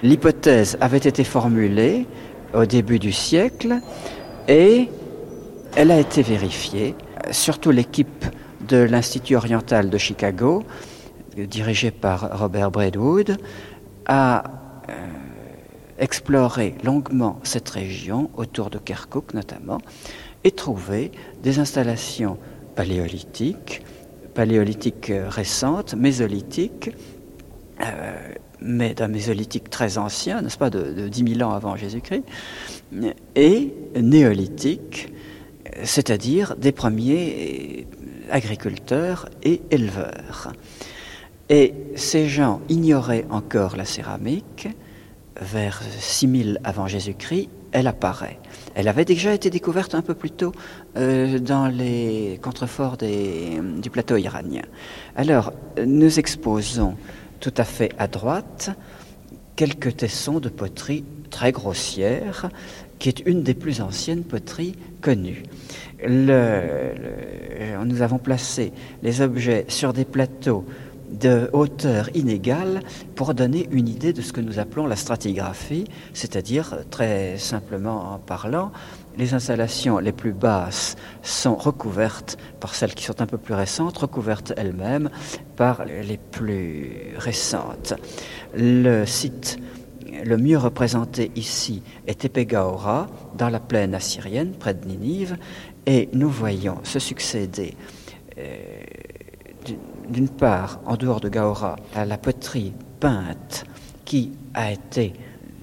[0.03, 2.07] L'hypothèse avait été formulée
[2.55, 3.79] au début du siècle
[4.49, 4.89] et
[5.77, 6.97] elle a été vérifiée.
[7.31, 8.27] Surtout l'équipe
[8.69, 10.65] de l'Institut oriental de Chicago,
[11.37, 13.39] dirigée par Robert Braidwood,
[14.07, 14.43] a
[16.03, 19.79] euh, exploré longuement cette région, autour de Kirkuk notamment,
[20.45, 21.13] et trouvé
[21.43, 22.39] des installations
[22.75, 23.83] paléolithiques,
[24.35, 26.91] paléolithiques récentes, mésolithiques,
[27.81, 28.13] euh,
[28.61, 32.25] mais d'un mésolithique très ancien, n'est-ce pas, de, de 10 000 ans avant Jésus-Christ,
[33.35, 35.13] et néolithiques,
[35.85, 37.87] c'est-à-dire des premiers
[38.31, 40.53] agriculteurs et éleveurs.
[41.49, 44.69] Et ces gens ignoraient encore la céramique.
[45.41, 48.39] Vers 6000 avant Jésus-Christ, elle apparaît.
[48.75, 50.53] Elle avait déjà été découverte un peu plus tôt
[50.97, 54.63] euh, dans les contreforts du plateau iranien.
[55.17, 55.53] Alors,
[55.85, 56.97] nous exposons
[57.41, 58.71] tout à fait à droite
[59.57, 62.49] quelques tessons de poterie très grossière,
[62.99, 65.43] qui est une des plus anciennes poteries connues.
[66.07, 66.33] nous
[68.03, 70.65] avons placé les objets sur des plateaux
[71.13, 72.81] de hauteur inégale
[73.15, 78.19] pour donner une idée de ce que nous appelons la stratigraphie, c'est-à-dire, très simplement en
[78.19, 78.73] parlant,
[79.19, 83.99] les installations les plus basses sont recouvertes par celles qui sont un peu plus récentes,
[83.99, 85.11] recouvertes elles-mêmes
[85.57, 87.95] par les plus récentes.
[88.55, 89.59] Le site
[90.25, 95.37] le mieux représenté ici est Tepegaora, dans la plaine assyrienne, près de Ninive,
[95.87, 97.75] et nous voyons se succéder
[98.39, 98.82] euh,
[100.09, 103.65] d'une part, en dehors de Gaora, la poterie peinte
[104.05, 105.13] qui a été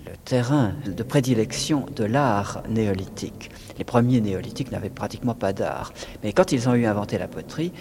[0.06, 3.52] le terrain de prédilection de l'art néolithique.
[3.78, 5.94] Les premiers néolithiques n'avaient pratiquement pas d'art.
[6.24, 7.72] Mais quand ils ont eu inventé la poterie,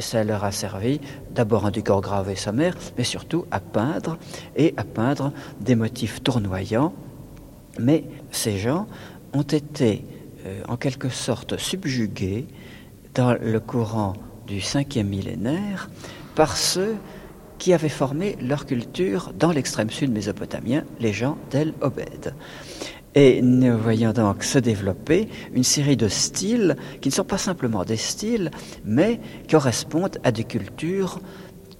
[0.00, 4.18] ça leur a servi d'abord un décor gravé sommaire, mais surtout à peindre
[4.56, 6.94] et à peindre des motifs tournoyants.
[7.78, 8.86] Mais ces gens
[9.32, 10.04] ont été
[10.46, 12.46] euh, en quelque sorte subjugués
[13.14, 14.14] dans le courant
[14.52, 15.88] du cinquième millénaire
[16.34, 16.96] par ceux
[17.56, 22.34] qui avaient formé leur culture dans l'extrême sud mésopotamien, les gens d'El Obed.
[23.14, 27.84] Et nous voyons donc se développer une série de styles qui ne sont pas simplement
[27.84, 28.50] des styles,
[28.84, 31.18] mais correspondent à des cultures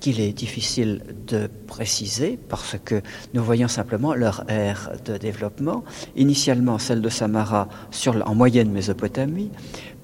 [0.00, 3.02] qu'il est difficile de préciser parce que
[3.35, 5.85] nous voyons simplement leur ère de développement.
[6.16, 7.68] Initialement celle de Samara
[8.24, 9.50] en moyenne Mésopotamie,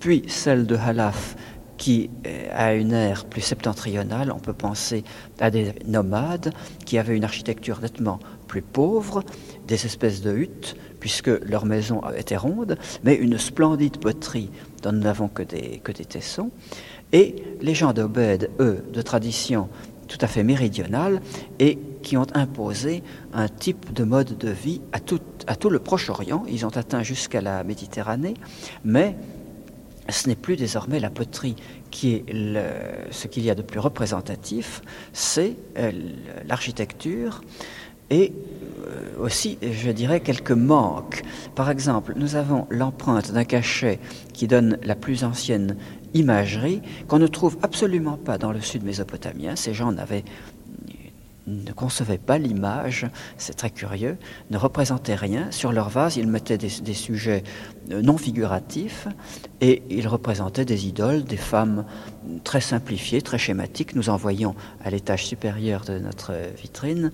[0.00, 1.34] puis celle de Halaf
[1.78, 4.30] qui euh, a une ère plus septentrionale.
[4.32, 5.04] On peut penser
[5.40, 6.52] à des nomades
[6.84, 9.22] qui avaient une architecture nettement plus pauvre,
[9.66, 14.50] des espèces de huttes, puisque leurs maisons étaient rondes, mais une splendide poterie
[14.82, 16.50] dont nous n'avons que des, que des tessons.
[17.12, 19.68] Et les gens d'Obed, eux, de tradition
[20.08, 21.20] tout à fait méridionale,
[21.58, 25.78] et qui ont imposé un type de mode de vie à tout, à tout le
[25.78, 26.44] Proche-Orient.
[26.48, 28.34] Ils ont atteint jusqu'à la Méditerranée,
[28.84, 29.16] mais
[30.08, 31.56] ce n'est plus désormais la poterie
[31.90, 32.24] qui est
[33.10, 35.92] ce qu'il y a de plus représentatif, c'est euh,
[36.46, 37.42] l'architecture
[38.10, 38.32] et
[38.86, 41.22] euh, aussi, je dirais, quelques manques.
[41.54, 43.98] Par exemple, nous avons l'empreinte d'un cachet
[44.32, 45.76] qui donne la plus ancienne
[46.14, 49.56] imagerie qu'on ne trouve absolument pas dans le sud mésopotamien.
[49.56, 50.24] Ces gens n'avaient
[51.48, 53.06] ne concevaient pas l'image,
[53.36, 54.16] c'est très curieux,
[54.50, 55.50] ne représentaient rien.
[55.50, 57.42] Sur leur vase, ils mettaient des, sujets
[57.90, 59.08] euh, non figuratifs
[59.60, 61.84] et ils représentaient des idoles, des femmes
[62.44, 63.94] très simplifiées, très schématiques.
[63.94, 67.10] Nous envoyons à l'étage supérieur de notre vitrine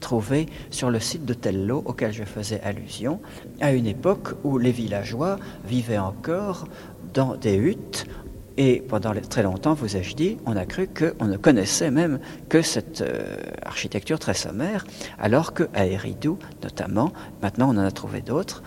[0.00, 3.20] trouver sur le site de Tello, auquel je faisais allusion,
[3.60, 6.68] à une époque où les villageois vivaient encore
[7.14, 8.06] dans des huttes
[8.58, 12.18] et pendant très longtemps, vous ai-je dit, on a cru qu'on ne connaissait même
[12.48, 14.84] que cette euh, architecture très sommaire,
[15.16, 18.64] alors qu'à Eridou, notamment, maintenant on en a trouvé d'autres,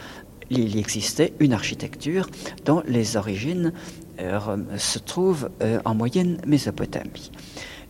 [0.49, 2.29] il existait une architecture
[2.63, 3.73] dont les origines
[4.21, 4.39] euh,
[4.77, 7.29] se trouvent euh, en moyenne Mésopotamie.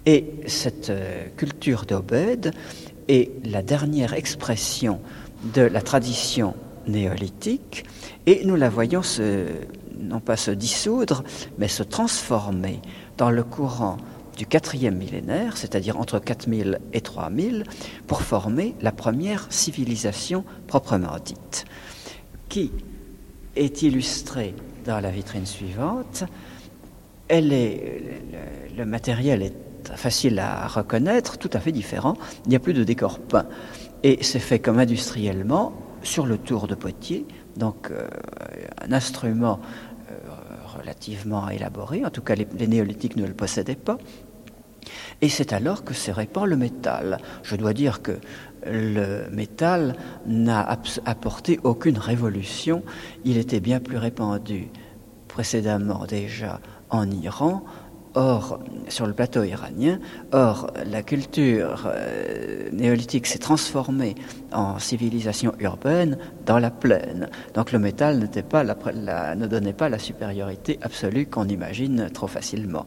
[0.08, 0.92] Et cette
[1.38, 2.52] culture d'Obed
[3.08, 5.00] est la dernière expression
[5.54, 6.56] de la tradition
[6.88, 7.86] néolithique,
[8.26, 9.46] et nous la voyons se
[10.02, 11.24] non pas se dissoudre,
[11.58, 12.80] mais se transformer
[13.18, 13.98] dans le courant
[14.38, 17.64] du quatrième millénaire, c'est-à-dire entre 4000 et 3000,
[18.08, 21.66] pour former la première civilisation proprement dite,
[22.50, 22.72] qui
[23.56, 26.24] est illustrée dans la vitrine suivante.
[27.28, 28.24] Elle est,
[28.78, 29.56] le, matériel est
[29.96, 32.16] facile à reconnaître, tout à fait différent.
[32.46, 33.46] Il n'y a plus de décor peint.
[34.04, 37.26] Et c'est fait comme industriellement sur le tour de Poitiers,
[37.58, 38.08] donc euh,
[38.82, 39.60] un instrument
[40.82, 43.98] relativement élaboré, en tout cas les, néolithiques ne le possédaient pas.
[45.22, 47.20] Et c'est alors que se répand le métal.
[47.44, 48.20] Je dois dire que
[48.66, 50.68] le métal n'a
[51.06, 52.84] apporté aucune révolution.
[53.24, 54.70] Il était bien plus répandu
[55.28, 57.64] précédemment déjà en Iran,
[58.14, 59.98] Or, sur le plateau iranien,
[60.34, 64.16] or, la culture euh, néolithique s'est transformée
[64.52, 67.30] en civilisation urbaine dans la plaine.
[67.54, 72.86] Donc le métal ne donnait pas la supériorité absolue qu'on imagine trop facilement.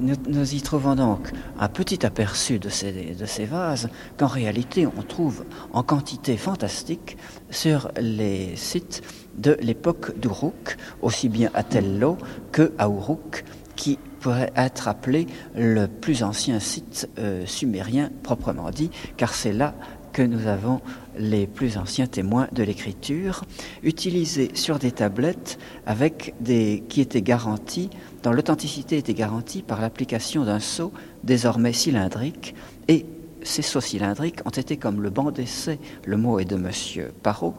[0.00, 5.02] nous, y trouvons donc un petit aperçu de ces, de ces vases qu'en réalité on
[5.02, 7.16] trouve en quantité fantastique
[7.50, 9.02] sur les sites
[9.36, 12.16] de l'époque d'Uruk, aussi bien à Tello
[12.52, 13.44] que à Uruk,
[13.76, 19.74] qui pourrait être appelé le plus ancien site euh, sumérien proprement dit, car c'est là
[20.12, 20.80] que nous avons
[21.18, 23.44] les plus anciens témoins de l'écriture,
[23.82, 27.90] utilisés sur des tablettes avec des, qui étaient garantis,
[28.22, 30.90] dont l'authenticité était garantie par l'application d'un sceau
[31.22, 32.54] désormais cylindrique
[32.88, 33.04] et
[33.42, 37.54] ces sceaux cylindriques ont été comme le banc d'essai, le mot est de Monsieur Parot,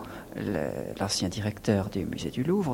[0.99, 2.73] l'ancien directeur du musée du Louvre,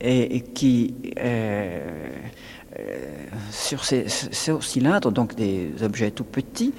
[0.00, 2.16] et, qui, euh,
[2.78, 3.06] euh,
[3.50, 6.72] sur ces, cylindres, donc des objets tout petits,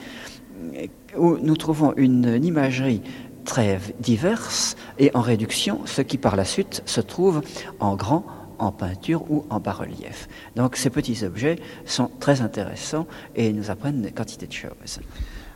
[1.18, 3.02] où nous trouvons une, imagerie
[3.46, 7.42] très diverse et en réduction, ce qui par la suite se trouve
[7.80, 8.26] en grand
[8.60, 10.30] en peinture ou en bas-relief.
[10.56, 15.00] Donc ces petits objets sont très intéressants et nous apprennent une quantité de choses.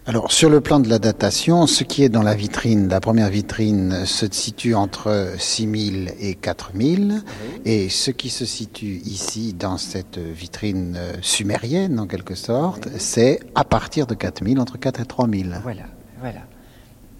[0.07, 3.29] Alors, sur le plan de la datation, ce qui est dans la vitrine, la première
[3.31, 7.23] vitrine, se situe entre 6000 et 4000.
[7.65, 13.63] Et ce qui se situe ici, dans cette vitrine sumérienne, en quelque sorte, c'est à
[13.63, 15.59] partir de 4000, entre 4 et 3000.
[15.63, 15.85] Voilà,
[16.19, 16.41] voilà.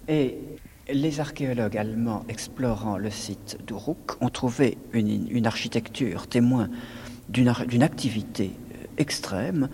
[0.06, 0.38] Et
[0.88, 6.68] les archéologues allemands explorant le site d'Uruk ont trouvé une, une architecture témoin
[7.28, 8.52] d'une activité
[8.98, 9.68] extrême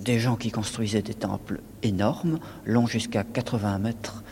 [0.00, 4.22] des gens qui construisaient des temples énormes, longs jusqu'à 80 mètres,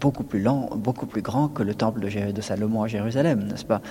[0.00, 3.82] beaucoup plus long, beaucoup plus grands que le temple de, Salomon à Jérusalem, n'est-ce pas?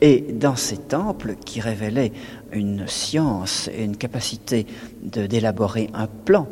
[0.00, 2.12] Et dans ces temples qui révélaient
[2.52, 4.66] une science et une capacité
[5.02, 6.48] d'élaborer un plan,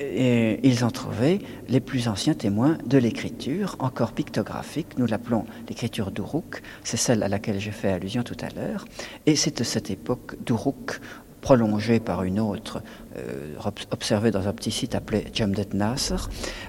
[0.00, 4.98] ils ont trouvé les plus anciens témoins de l'écriture, encore pictographique.
[4.98, 6.62] Nous l'appelons l'écriture d'Uruk.
[6.84, 8.86] C'est celle à laquelle j'ai fait allusion tout à l'heure.
[9.26, 11.00] Et c'est de cette époque d'Uruk
[11.40, 12.82] prolongée par une autre,
[13.16, 13.54] euh,
[13.90, 16.16] observée dans un petit site appelé Jamdet Nasser,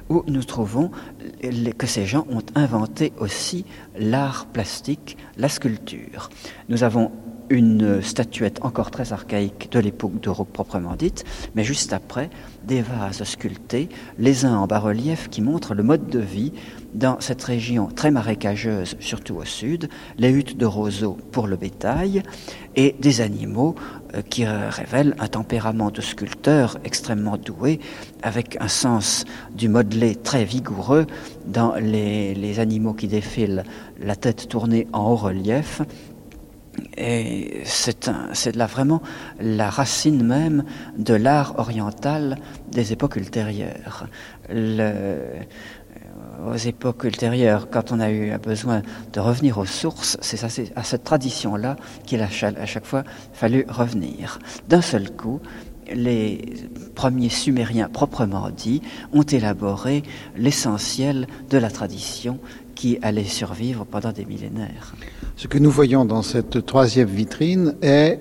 [0.10, 0.91] où nous trouvons
[1.77, 3.65] que ces gens ont inventé aussi
[3.97, 6.29] l'art plastique, la sculpture.
[6.69, 7.12] Nous avons
[7.49, 12.29] une statuette encore très archaïque de l'époque d'Europe proprement dite, mais juste après,
[12.67, 16.54] des vases sculptés, les uns en bas-relief qui montrent le mode de vie
[16.93, 22.24] dans cette région très marécageuse, surtout au sud, les huttes de roseaux pour le bétail
[22.76, 23.76] et des animaux
[24.13, 27.80] euh, qui révèlent un tempérament de sculpteur extrêmement doué,
[28.24, 31.08] avec un sens du modelé très vigoureux
[31.45, 33.63] dans les, les animaux qui défilent
[34.00, 35.82] la tête tournée en haut relief
[36.97, 39.01] et c'est là vraiment
[39.39, 40.63] la racine même
[40.97, 42.38] de l'art oriental
[42.71, 44.07] des époques ultérieures.
[46.47, 48.81] aux époques ultérieures, quand on a eu besoin
[49.13, 50.43] de revenir aux sources, c'est
[50.75, 53.03] à cette tradition-là qu'il a à chaque fois
[53.34, 54.39] fallu revenir.
[54.67, 55.39] D'un seul coup,
[55.95, 56.41] les
[56.95, 58.82] premiers Sumériens proprement dits
[59.13, 60.04] ont élaboré
[60.38, 62.39] l'essentiel de la tradition
[62.75, 64.95] qui allait survivre pendant des millénaires.
[65.36, 68.19] Ce que nous voyons dans cette troisième vitrine est,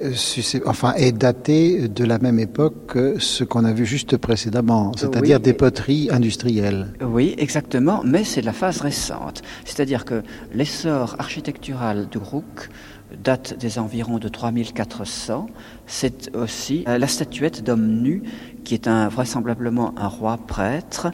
[0.67, 5.41] enfin, est daté de la même époque que ce qu'on a vu juste précédemment, c'est-à-dire
[5.41, 6.93] des poteries industrielles.
[7.03, 9.43] Oui, exactement, mais c'est la phase récente.
[9.65, 12.69] C'est-à-dire que l'essor architectural du Rouk
[13.17, 15.47] date des environs de 3400.
[15.87, 18.23] C'est aussi euh, la statuette d'homme nu,
[18.65, 21.11] qui est vraisemblablement un roi prêtre,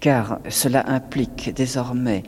[0.00, 2.22] car cela implique désormais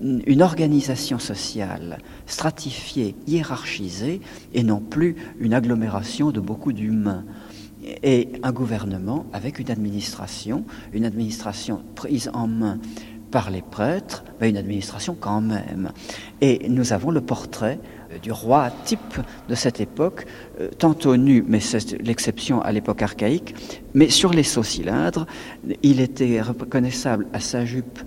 [0.00, 4.20] une organisation sociale stratifiée, hiérarchisée,
[4.54, 7.24] et non plus une agglomération de beaucoup d'humains.
[8.02, 12.78] Et un gouvernement avec une administration, une administration prise en main
[13.30, 15.92] par les prêtres, mais une administration quand même.
[16.40, 17.78] Et nous avons le portrait
[18.22, 20.26] du roi type de cette époque,
[20.60, 23.54] euh, tantôt nu, mais c'est l'exception à l'époque archaïque,
[23.94, 25.26] mais sur les sauts cylindres,
[25.82, 27.98] il était reconnaissable à sa jupe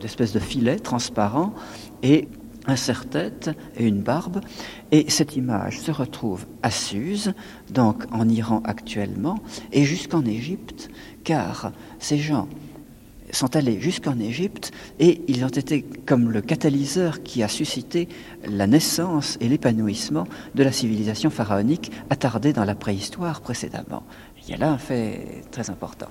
[0.00, 1.54] d'espèce de, de filet transparent
[2.02, 2.28] et
[2.66, 4.40] un serre-tête et une barbe.
[4.92, 7.32] Et cette image se retrouve à Suse,
[7.70, 9.38] donc en Iran actuellement,
[9.72, 10.90] et jusqu'en Égypte,
[11.24, 12.48] car ces gens
[13.32, 18.08] sont allés jusqu'en Égypte et ils ont été comme le catalyseur qui a suscité
[18.46, 24.02] la naissance et l'épanouissement de la civilisation pharaonique attardée dans la préhistoire précédemment.
[24.42, 26.08] Il y a là un fait très important.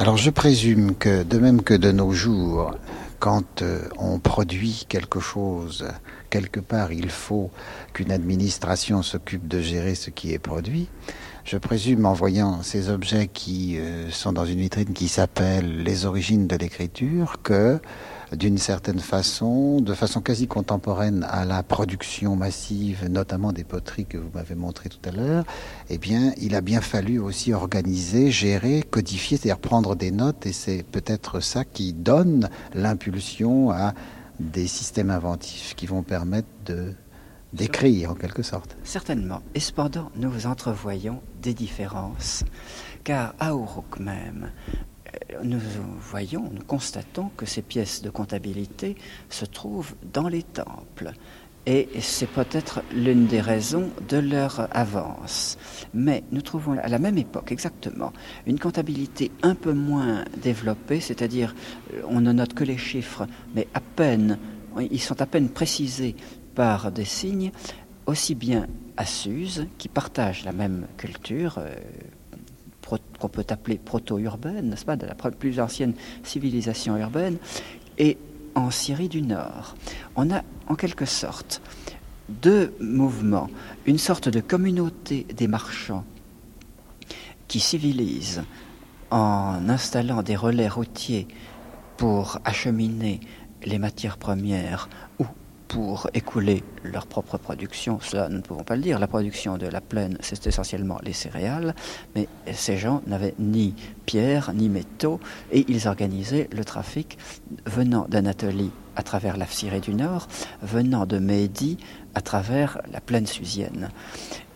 [0.00, 2.70] Alors je présume que de même que de nos jours,
[3.18, 5.88] quand euh, on produit quelque chose,
[6.30, 7.50] quelque part il faut
[7.94, 10.88] qu'une administration s'occupe de gérer ce qui est produit.
[11.44, 16.06] Je présume en voyant ces objets qui euh, sont dans une vitrine qui s'appelle les
[16.06, 17.80] origines de l'écriture que
[18.36, 24.18] d'une certaine façon, de façon quasi contemporaine à la production massive, notamment des poteries que
[24.18, 25.44] vous m'avez montré tout à l'heure,
[25.88, 30.52] eh bien, il a bien fallu aussi organiser, gérer, codifier, c'est-à-dire prendre des notes, et
[30.52, 33.94] c'est peut-être ça qui donne l'impulsion à
[34.40, 36.94] des systèmes inventifs qui vont permettre de
[37.52, 38.76] d'écrire en quelque sorte.
[38.84, 39.40] Certainement.
[39.54, 42.44] Et cependant, nous entrevoyons des différences.
[43.04, 44.50] Car à Uruk même,
[45.42, 45.60] nous
[46.00, 48.96] voyons, nous constatons que ces pièces de comptabilité
[49.28, 51.12] se trouvent dans les temples.
[51.66, 55.58] Et c'est peut-être l'une des raisons de leur avance.
[55.92, 58.12] Mais nous trouvons à la même époque, exactement,
[58.46, 61.54] une comptabilité un peu moins développée, c'est-à-dire
[61.92, 64.38] euh, on ne note que les chiffres, mais à peine,
[64.90, 66.16] ils sont à peine précisés
[66.54, 67.52] par des signes,
[68.06, 71.74] aussi bien à Suse, qui partagent la même culture, euh,
[73.18, 77.38] qu'on peut appeler proto-urbaine, n'est-ce pas, de la plus ancienne civilisation urbaine,
[77.98, 78.18] et
[78.54, 79.76] en Syrie du Nord.
[80.16, 81.60] On a en quelque sorte
[82.28, 83.48] deux mouvements,
[83.86, 86.04] une sorte de communauté des marchands
[87.46, 88.42] qui civilisent
[89.10, 91.26] en installant des relais routiers
[91.96, 93.20] pour acheminer
[93.64, 95.24] les matières premières ou
[95.68, 98.00] pour écouler leur propre production.
[98.00, 98.98] Cela, nous ne pouvons pas le dire.
[98.98, 101.74] La production de la plaine, c'est essentiellement les céréales,
[102.16, 103.74] mais ces gens n'avaient ni
[104.06, 105.20] pierre, ni métaux,
[105.52, 107.18] et ils organisaient le trafic
[107.66, 110.26] venant d'Anatolie à travers la Syrie du Nord,
[110.62, 111.76] venant de Médie
[112.14, 113.90] à travers la plaine susienne.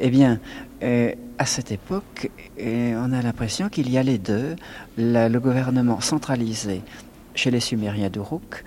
[0.01, 0.41] Eh bien,
[0.83, 4.57] euh, à cette époque, euh, on a l'impression qu'il y a les deux,
[4.97, 6.83] le gouvernement centralisé
[7.35, 8.65] chez les Sumériens d'Uruk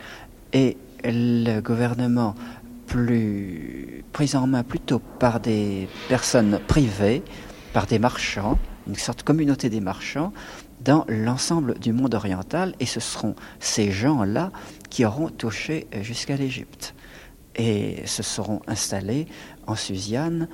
[0.54, 0.78] et
[1.12, 2.36] le gouvernement
[4.14, 7.24] pris en main plutôt par des personnes privées,
[7.74, 10.32] par des marchands, une sorte de communauté des marchands,
[10.82, 14.52] dans l'ensemble du monde oriental, et ce seront ces gens-là
[14.90, 16.94] qui auront touché jusqu'à l'Égypte
[17.56, 19.28] et se seront installés
[19.66, 20.48] en Susiane,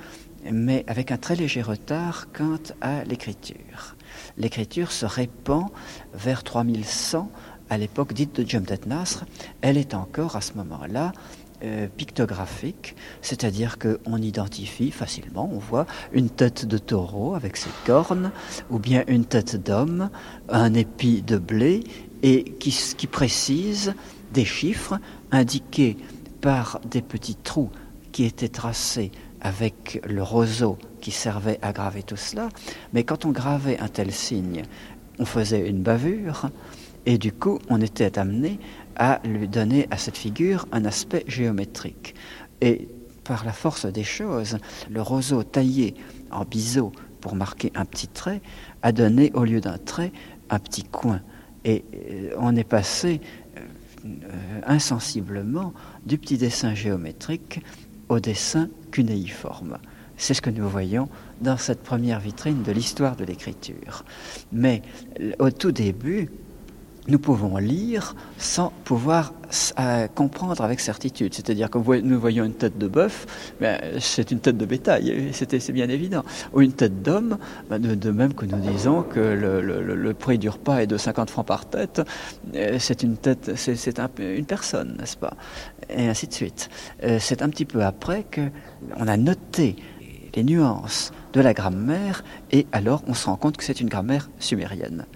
[0.50, 3.96] mais avec un très léger retard quant à l'écriture.
[4.36, 5.66] L'écriture se répand
[6.14, 7.30] vers 3100
[7.72, 9.24] à l'époque dite de Jumdet Nasr,
[9.62, 11.12] elle est encore à ce moment-là
[11.64, 18.30] euh, pictographique, c'est-à-dire qu'on identifie facilement, on voit une tête de taureau avec ses cornes,
[18.68, 20.10] ou bien une tête d'homme,
[20.50, 21.82] un épi de blé,
[22.22, 23.94] et qui précise
[24.34, 24.98] des chiffres
[25.30, 25.96] indiqués
[26.42, 27.70] par des petits trous
[28.12, 32.50] qui étaient tracés avec le roseau qui servait à graver tout cela.
[32.92, 34.62] Mais quand on gravait un tel signe,
[35.18, 36.50] on faisait une bavure,
[37.06, 38.58] et du coup, on était amené
[38.96, 42.14] à lui donner à cette figure un aspect géométrique.
[42.60, 42.88] Et
[43.24, 44.58] par la force des choses,
[44.90, 45.94] le roseau taillé
[46.30, 48.40] en biseau pour marquer un petit trait
[48.82, 50.12] a donné, au lieu d'un trait,
[50.50, 51.20] un petit coin.
[51.64, 53.20] Et euh, on est passé
[53.56, 55.72] euh, insensiblement
[56.04, 57.62] du petit dessin géométrique
[58.08, 59.78] au dessin cunéiforme.
[60.16, 61.08] C'est ce que nous voyons
[61.40, 64.04] dans cette première vitrine de l'histoire de l'écriture.
[64.52, 64.82] Mais
[65.38, 66.28] au tout début,
[67.08, 69.34] nous pouvons lire sans pouvoir
[69.78, 71.34] euh, comprendre avec certitude.
[71.34, 75.72] C'est-à-dire que nous voyons une tête de bœuf, ben, c'est une tête de bétail, c'est
[75.72, 76.24] bien évident.
[76.52, 77.38] Ou une tête d'homme,
[77.68, 81.46] ben, de, même que nous disons que le, prix du repas est de 50 francs
[81.46, 82.02] par tête,
[82.54, 85.34] euh, c'est une tête, c'est une personne, n'est-ce pas?
[85.90, 86.70] Et ainsi de suite.
[87.02, 89.76] Euh, c'est un petit peu après qu'on a noté
[90.34, 94.30] les nuances de la grammaire et alors on se rend compte que c'est une grammaire
[94.38, 95.06] sumérienne.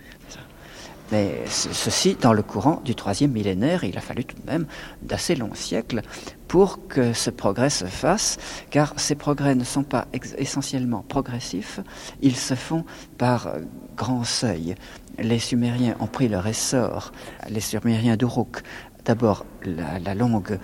[1.12, 4.66] Mais ceci dans le courant du troisième millénaire, il a fallu tout de même
[5.02, 6.02] d'assez longs siècles
[6.48, 8.38] pour que ce progrès se fasse,
[8.70, 10.06] car ces progrès ne sont pas
[10.38, 11.80] essentiellement progressifs,
[12.22, 12.84] ils se font
[13.18, 13.52] par
[13.96, 14.74] grands seuils.
[15.18, 17.12] Les Sumériens ont pris leur essor,
[17.48, 18.62] les Sumériens d'Uruk
[19.06, 20.58] d'abord la, longue,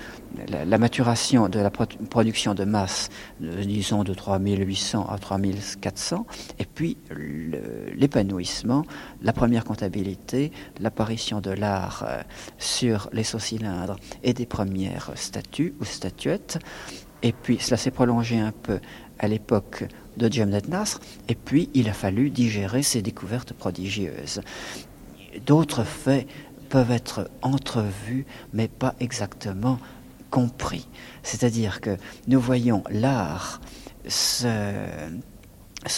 [0.49, 3.09] la, maturation de la production de masse,
[3.41, 6.27] disons de 3800 à 3400,
[6.59, 6.99] et puis
[7.95, 8.85] l'épanouissement,
[9.23, 12.23] la première comptabilité, l'apparition de l'art euh,
[12.59, 16.59] sur les sauts-cylindres et des premières statues ou statuettes,
[17.23, 18.81] et puis cela s'est prolongé un peu
[19.21, 19.85] à l'époque
[20.17, 24.41] de Jemnet Nasr, et puis il a fallu digérer ces découvertes prodigieuses.
[25.47, 26.27] D'autres faits
[26.73, 29.79] peuvent être entrevus, mais pas exactement
[30.31, 30.89] compris.
[31.23, 31.99] C'est-à-dire que
[32.29, 33.61] nous voyons l'art
[34.09, 35.13] se,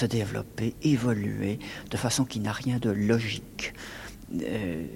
[0.05, 1.61] développer, évoluer
[1.93, 3.73] de façon qui n'a rien de logique.
[4.43, 4.87] Euh,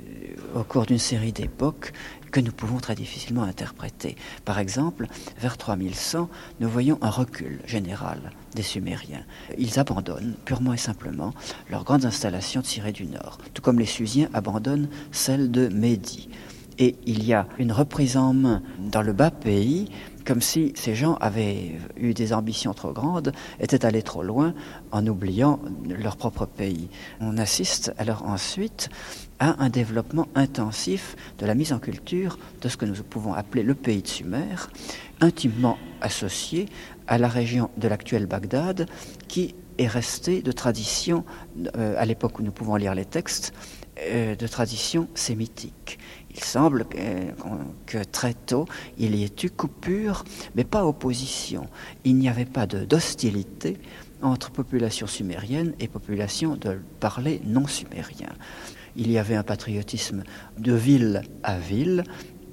[0.57, 1.93] au cours d'une série d'époques
[2.31, 4.17] que nous pouvons très difficilement interpréter.
[4.45, 5.07] Par exemple,
[5.41, 6.29] vers 3100,
[6.61, 9.25] nous voyons un recul général des Sumériens.
[9.59, 11.33] Ils abandonnent purement et simplement
[11.71, 16.29] leurs grandes installations tirées du nord, tout comme les Susiens abandonnent celles de Médie.
[16.81, 19.91] Et il y a une reprise en main dans le bas pays
[20.29, 24.53] comme si ces gens avaient eu des ambitions trop grandes, étaient allés trop loin
[24.93, 25.59] en oubliant
[25.89, 26.91] leur propre pays.
[27.19, 28.91] On assiste alors ensuite
[29.39, 33.63] à un développement intensif de la mise en culture de ce que nous pouvons appeler
[33.63, 34.57] le pays de Sumer,
[35.21, 36.67] intimement associé
[37.07, 38.89] à la région de l'actuel Bagdad,
[39.29, 41.25] qui est restée de tradition,
[41.77, 43.55] euh, à l'époque où nous pouvons lire les textes,
[44.01, 45.99] euh, de tradition sémitique.
[46.31, 46.87] Il semble
[47.87, 48.67] que, très tôt,
[48.97, 50.25] il y ait eu coupure,
[50.55, 51.67] mais pas opposition.
[52.05, 53.77] Il n'y avait pas d'hostilité
[54.23, 58.29] entre population sumérienne et population de parler non sumérien.
[58.99, 60.23] Il y avait un patriotisme
[60.59, 62.05] de ville à ville.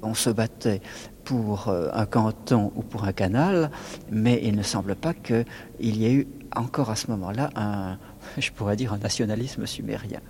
[0.02, 0.80] On se battait
[1.24, 3.70] pour euh, un canton ou pour un canal,
[4.10, 5.44] mais il ne semble pas qu'il
[5.80, 7.98] y ait eu encore à ce moment-là un,
[8.38, 10.20] je pourrais dire, un nationalisme sumérien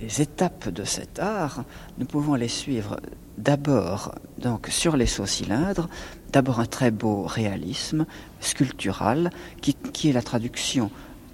[0.00, 1.64] les étapes de cet art,
[1.98, 2.98] nous pouvons les suivre
[3.36, 5.88] d'abord donc sur les sauts cylindres,
[6.32, 8.06] d'abord un très beau réalisme
[8.40, 10.90] sculptural qui, est la traduction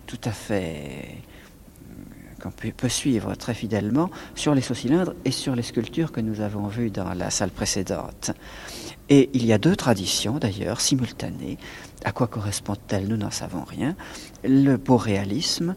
[0.06, 1.22] tout à fait
[2.40, 6.40] qu'on peut, suivre très fidèlement sur les sauts cylindres et sur les sculptures que nous
[6.40, 8.32] avons vues dans la salle précédente.
[9.08, 11.58] Et il y a deux traditions d'ailleurs simultanées.
[12.04, 13.08] À quoi correspondent-elles?
[13.08, 13.96] Nous n'en savons rien.
[14.44, 15.76] Le beau réalisme,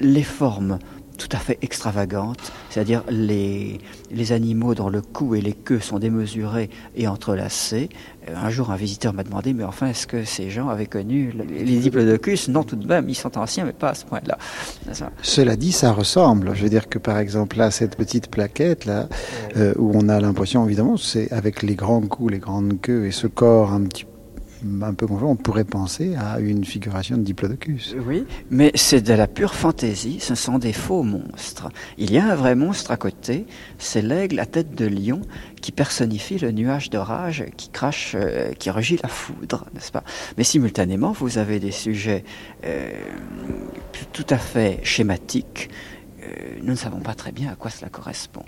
[0.00, 0.78] les formes
[1.16, 3.78] tout à fait extravagante, c'est-à-dire les,
[4.10, 7.88] les animaux dont le cou et les queues sont démesurés et entrelacés.
[8.28, 11.32] Euh, un jour, un visiteur m'a demandé, mais enfin, est-ce que ces gens avaient connu
[11.48, 12.48] les diplodocus?
[12.48, 14.38] Non, tout de même, ils sont anciens, mais pas à ce point-là.
[15.22, 16.54] Cela dit, ça ressemble.
[16.54, 19.08] Je veux dire que, par exemple, là, cette petite plaquette, là,
[19.56, 23.12] euh, où on a l'impression, évidemment, c'est avec les grands coups, les grandes queues et
[23.12, 24.15] ce corps un petit peu
[24.82, 27.94] un peu confus, on pourrait penser à une figuration de Diplodocus.
[28.06, 31.68] Oui, mais c'est de la pure fantaisie, ce sont des faux monstres.
[31.98, 33.46] Il y a un vrai monstre à côté,
[33.78, 35.22] c'est l'aigle à tête de lion
[35.60, 40.04] qui personnifie le nuage d'orage qui crache, euh, qui rugit la foudre, n'est-ce pas?
[40.38, 42.24] Mais simultanément, vous avez des sujets
[42.64, 42.90] euh,
[44.12, 45.70] tout à fait schématiques.
[46.22, 46.26] Euh,
[46.62, 48.44] nous ne savons pas très bien à quoi cela correspond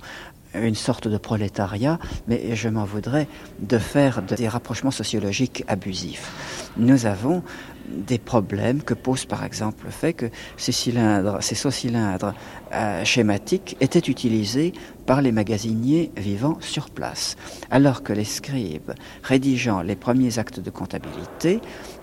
[0.62, 3.28] une sorte de prolétariat, mais je m'en voudrais
[3.60, 6.70] de faire des rapprochements sociologiques abusifs.
[6.76, 7.42] Nous avons
[7.88, 10.26] des problèmes que pose par exemple le fait que
[10.56, 12.34] ces cylindres, ces sauts-cylindres
[12.72, 14.72] euh, schématiques étaient utilisés
[15.06, 17.36] par les magasiniers vivant sur place,
[17.70, 21.60] alors que les scribes rédigeant les premiers actes de comptabilité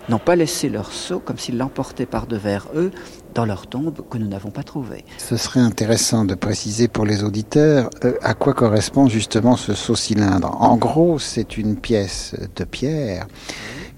[0.08, 2.90] n'ont pas laissé leur sceau comme s'ils l'emportaient par devers eux
[3.34, 5.04] dans leur tombe que nous n'avons pas trouvée.
[5.18, 9.94] Ce serait intéressant de préciser pour les auditeurs euh, à quoi correspond justement ce saut
[9.94, 10.56] cylindre.
[10.60, 13.26] En gros, c'est une pièce de pierre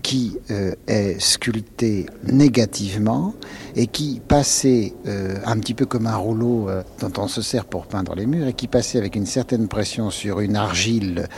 [0.02, 3.34] qui euh, est sculpté négativement
[3.76, 7.64] et qui passait euh, un petit peu comme un rouleau euh, dont on se sert
[7.64, 11.28] pour peindre les murs et qui passait avec une certaine pression sur une argile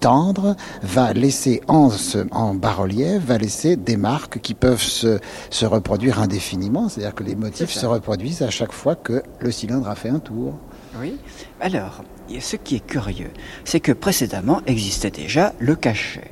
[0.00, 1.90] tendre va laisser en,
[2.30, 5.18] en bas-relief va laisser des marques qui peuvent se,
[5.50, 9.88] se reproduire indéfiniment, c'est-à-dire que les motifs se reproduisent à chaque fois que le cylindre
[9.88, 10.58] a fait un tour.
[11.00, 11.16] Oui.
[11.60, 12.04] Alors,
[12.40, 13.30] ce qui est curieux,
[13.64, 16.30] c'est que précédemment existait déjà le cachet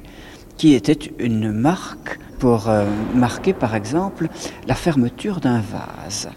[0.61, 2.85] qui était une marque pour euh,
[3.15, 4.29] marquer par exemple
[4.67, 6.29] la fermeture d'un vase.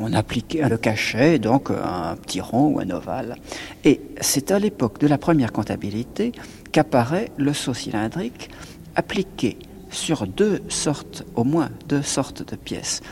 [0.00, 3.36] On appliquait le cachet, donc un petit rond ou un ovale.
[3.84, 6.32] Et c'est à l'époque de la première comptabilité
[6.72, 8.50] qu'apparaît le saut cylindrique
[8.96, 9.56] appliqué
[9.88, 13.02] sur deux sortes, au moins deux sortes de pièces.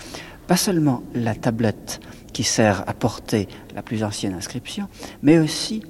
[0.49, 2.01] Pas seulement la tablette
[2.33, 4.89] qui sert à porter la plus ancienne inscription,
[5.23, 5.85] mais aussi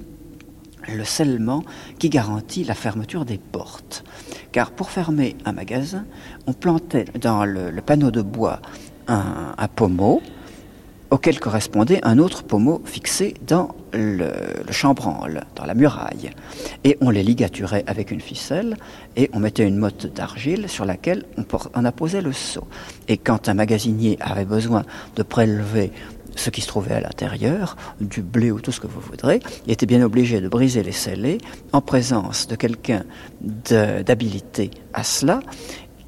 [0.93, 1.63] le scellement
[1.99, 4.03] qui garantit la fermeture des portes.
[4.51, 6.05] Car pour fermer un magasin,
[6.47, 8.61] on plantait dans le, panneau de bois
[9.07, 10.21] un, pommeau
[11.11, 14.31] auquel correspondait un autre pommeau fixé dans le,
[14.71, 16.31] chambranle, dans la muraille.
[16.83, 18.75] Et on les ligaturait avec une ficelle
[19.15, 22.63] et on mettait une motte d'argile sur laquelle on, on apposait le seau.
[23.07, 24.83] Et quand un magasinier avait besoin
[25.15, 25.91] de prélever
[26.35, 29.85] ce qui se trouvait à l'intérieur, du blé ou tout ce que vous voudrez, était
[29.85, 31.37] bien obligé de briser les scellés
[31.71, 33.03] en présence de quelqu'un
[33.41, 35.39] d'habilité à cela,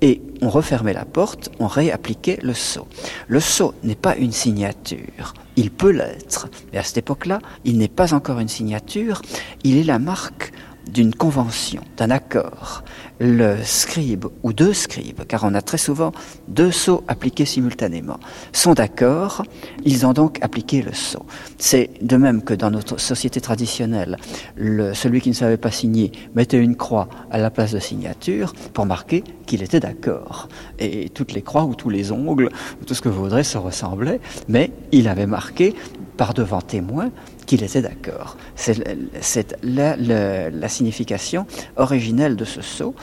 [0.02, 2.88] et on refermait la porte, on réappliquait le sceau.
[3.28, 7.88] Le sceau n'est pas une signature, il peut l'être, mais à cette époque-là, il n'est
[7.88, 9.22] pas encore une signature,
[9.64, 10.54] il est la marque
[10.90, 12.84] d'une convention, d'un accord
[13.20, 16.12] le scribe ou deux scribes, car on a très souvent
[16.48, 18.20] deux sceaux appliqués simultanément,
[18.52, 19.44] sont d'accord,
[19.84, 21.26] ils ont donc appliqué le sceau.
[21.58, 24.18] C'est de même que dans notre société traditionnelle,
[24.56, 28.54] le, celui qui ne savait pas signer mettait une croix à la place de signature
[28.74, 30.48] pour marquer qu'il était d'accord.
[30.80, 32.50] Et toutes les croix ou tous les ongles,
[32.82, 35.74] ou tout ce que vous voudrez, se ressemblaient, mais il avait marqué
[36.18, 37.10] par devant témoin
[37.48, 38.38] qu'il était d'accord.
[38.56, 42.94] C'est la, signification originelle de ce sceau,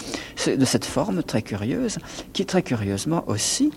[0.46, 1.98] de cette forme très curieuse,
[2.32, 3.72] qui très curieusement aussi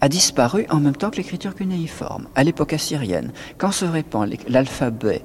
[0.00, 2.28] a disparu en même temps que l'écriture cunéiforme.
[2.34, 5.22] À l'époque assyrienne, quand se répand l'alphabet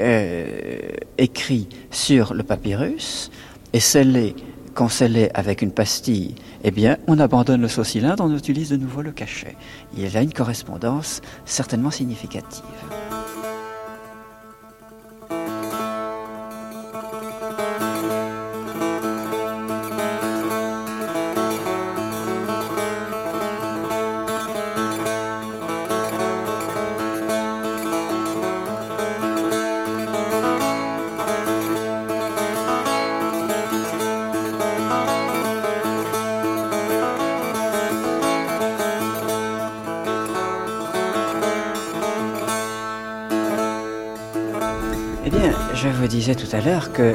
[0.00, 0.78] euh,
[1.18, 3.30] écrit sur le papyrus
[3.72, 4.34] et scellé,
[4.74, 9.02] qu'on scellait avec une pastille, eh bien, on abandonne le saut-cylindre, on utilise de nouveau
[9.02, 9.56] le cachet.
[9.96, 12.64] Il y a une correspondance certainement significative.
[46.32, 47.14] Disais tout à l'heure que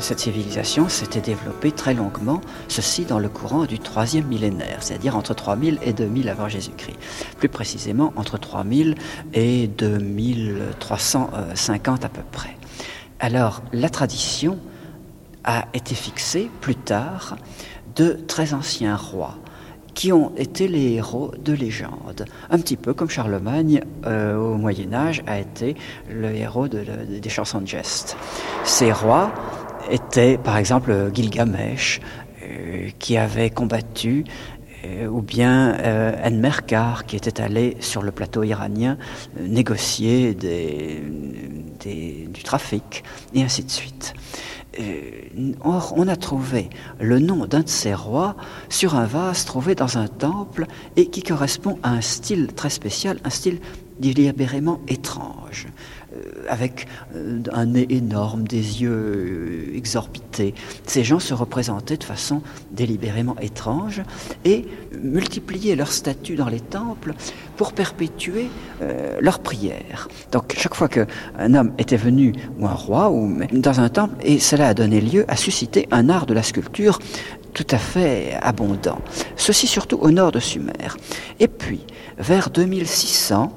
[0.00, 5.34] cette civilisation s'était développée très longuement, ceci dans le courant du troisième millénaire, c'est-à-dire entre
[5.34, 6.96] 3000 et 2000 avant Jésus-Christ.
[7.36, 8.94] Plus précisément entre 3000
[9.34, 12.56] et 2350 à peu près.
[13.20, 14.58] Alors la tradition
[15.44, 17.36] a été fixée plus tard
[17.96, 19.36] de très anciens rois
[19.98, 22.24] qui ont été les héros de légende.
[22.50, 25.74] Un petit peu comme Charlemagne euh, au Moyen Âge a été
[26.08, 28.16] le héros des chansons de geste.
[28.62, 29.32] Ces rois
[29.90, 32.00] étaient par exemple Gilgamesh,
[32.44, 34.22] euh, qui avait combattu
[34.84, 35.76] euh, ou bien
[36.24, 38.98] Enmerkar qui était allé sur le plateau iranien
[39.40, 41.02] négocier du
[42.44, 43.02] trafic,
[43.34, 44.14] et ainsi de suite.
[44.78, 46.68] Euh, or, on a trouvé
[47.00, 48.36] le nom d'un de ces rois
[48.68, 50.66] sur un vase trouvé dans un temple
[50.96, 53.60] et qui correspond à un style très spécial, un style
[53.98, 55.66] délibérément étrange.
[56.18, 60.54] Euh, avec euh, un nez énorme, des yeux euh, exorbités.
[60.86, 64.02] Ces gens se représentaient de façon délibérément étrange
[64.44, 64.66] et
[65.02, 67.14] multipliaient leur statut dans les temples
[67.56, 68.48] pour perpétuer
[69.20, 70.08] leurs prières.
[70.32, 74.38] Donc chaque fois qu'un homme était venu, ou un roi, ou dans un temple, et
[74.38, 76.98] cela a donné lieu à susciter un art de la sculpture
[77.52, 79.00] tout à fait abondant.
[79.36, 80.96] Ceci surtout au nord de Sumer.
[81.40, 81.80] Et puis,
[82.16, 83.52] vers 2600,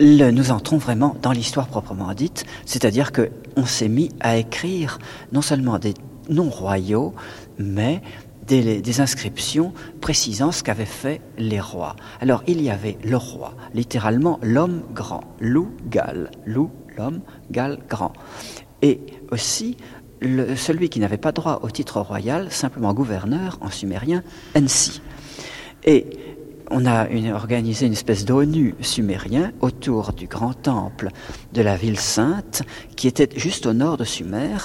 [0.00, 4.98] nous entrons vraiment dans l'histoire proprement dite, c'est-à-dire que on s'est mis à écrire
[5.32, 5.94] non seulement des
[6.28, 7.14] noms royaux,
[7.58, 8.02] mais
[8.46, 11.96] des, inscriptions précisant ce qu'avaient fait les rois.
[12.20, 17.20] Alors il y avait le roi, littéralement l'homme grand, loup gal, loup l'homme,
[17.50, 18.12] gal grand,
[18.80, 19.76] et aussi
[20.22, 24.22] celui qui n'avait pas droit au titre royal, simplement gouverneur en sumérien,
[24.56, 25.00] Ensi.
[25.84, 26.06] Et
[26.70, 31.08] on a organisé une espèce d'ONU sumérien autour du grand temple
[31.52, 32.62] de la ville sainte,
[32.96, 34.56] qui était juste au nord de Sumer,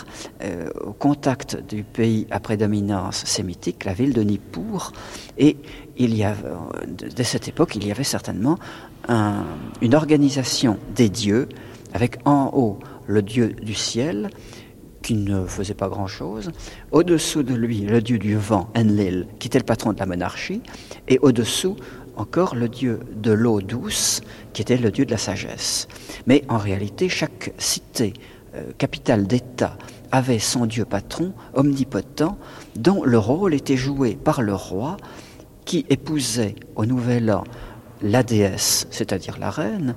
[0.44, 4.92] euh, au contact du pays à prédominance sémitique, la ville de Nippur.
[5.38, 5.58] Et
[5.98, 6.36] il y a,
[6.88, 8.58] dès cette époque, il y avait certainement
[9.82, 11.50] une organisation des dieux,
[11.94, 14.30] avec en haut le dieu du ciel,
[15.04, 16.52] qui ne faisait pas grand-chose.
[16.92, 20.62] Au-dessous de lui, le dieu du vent, Enlil, qui était le patron de la monarchie.
[21.08, 21.76] Et au-dessous,
[22.16, 24.22] encore le dieu de l'eau douce,
[24.54, 25.88] qui était le dieu de la sagesse.
[26.26, 28.14] Mais en réalité, chaque cité,
[28.56, 29.78] euh, capitale d'État,
[30.12, 32.38] avait son dieu patron, omnipotent,
[32.76, 34.98] dont le rôle était joué par le roi,
[35.66, 37.44] qui épousait au nouvel an
[38.02, 39.96] la déesse, c'est-à-dire la reine,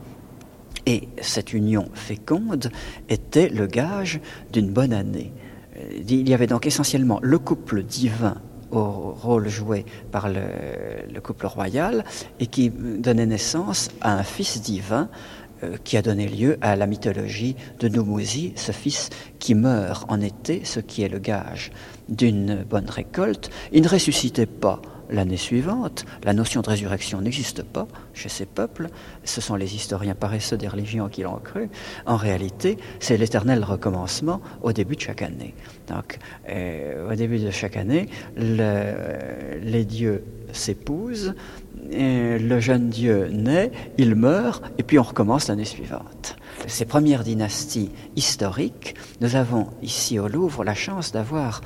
[0.87, 2.71] et cette union féconde
[3.09, 4.21] était le gage
[4.53, 5.33] d'une bonne année.
[5.77, 8.37] Euh, il y avait donc essentiellement le couple divin
[8.71, 12.05] au rôle joué par le, couple royal
[12.41, 15.09] et qui donnait naissance à un fils divin
[15.63, 20.21] euh, qui a donné lieu à la mythologie de Noumouzi, ce fils qui meurt en
[20.21, 21.71] été, ce qui est le gage
[22.09, 23.51] d'une bonne récolte.
[23.73, 26.05] Il ne ressuscitait pas l'année suivante.
[26.25, 28.89] La notion de résurrection n'existe pas chez ces peuples.
[29.25, 31.69] Ce sont les historiens paresseux des religions qui l'ont cru.
[32.07, 35.55] En réalité, c'est l'éternel recommencement au début de chaque année.
[35.89, 41.35] Donc, euh, au début de chaque année, les dieux s'épousent,
[41.91, 46.37] le jeune dieu naît, il meurt, et puis on recommence l'année suivante
[46.67, 51.61] ces premières dynasties historiques, nous avons ici au Louvre la chance d'avoir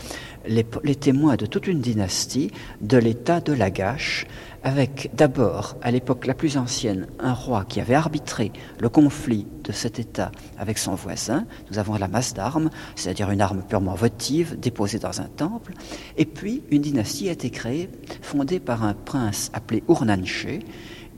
[0.47, 4.26] les, témoins de toute une dynastie de l'état de Lagache,
[4.62, 9.72] avec d'abord, à l'époque la plus ancienne, un roi qui avait arbitré le conflit de
[9.72, 11.47] cet État avec son voisin.
[11.70, 15.72] Nous avons la masse d'armes, c'est-à-dire une arme purement votive déposée dans un temple.
[16.16, 17.88] Et puis, une dynastie a été créée,
[18.20, 20.61] fondée par un prince appelé Urnanché,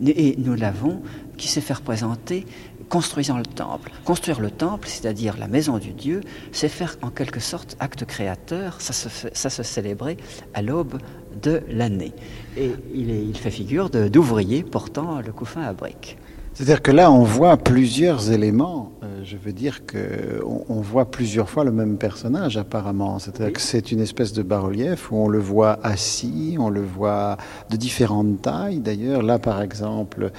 [0.04, 1.02] et nous l'avons,
[1.36, 2.46] qui s'est fait représenter
[2.92, 3.90] construisant le temple.
[4.04, 6.20] Construire le temple, c'est-à-dire la maison du Dieu,
[6.52, 10.18] c'est faire en quelque sorte acte créateur, ça se, ça se célébrait
[10.52, 10.98] à l'aube
[11.40, 12.12] de l'année.
[12.58, 16.18] Et il, il fait figure d'ouvrier portant le couffin à briques.
[16.52, 18.92] C'est-à-dire que là, on voit plusieurs éléments.
[19.02, 23.18] Euh, je veux dire qu'on on voit plusieurs fois le même personnage, apparemment.
[23.18, 27.36] C'est-à-dire que c'est une espèce de bas-relief où on le voit assis, on le voit
[27.70, 28.80] de différentes tailles.
[28.80, 30.30] D'ailleurs, là, par exemple,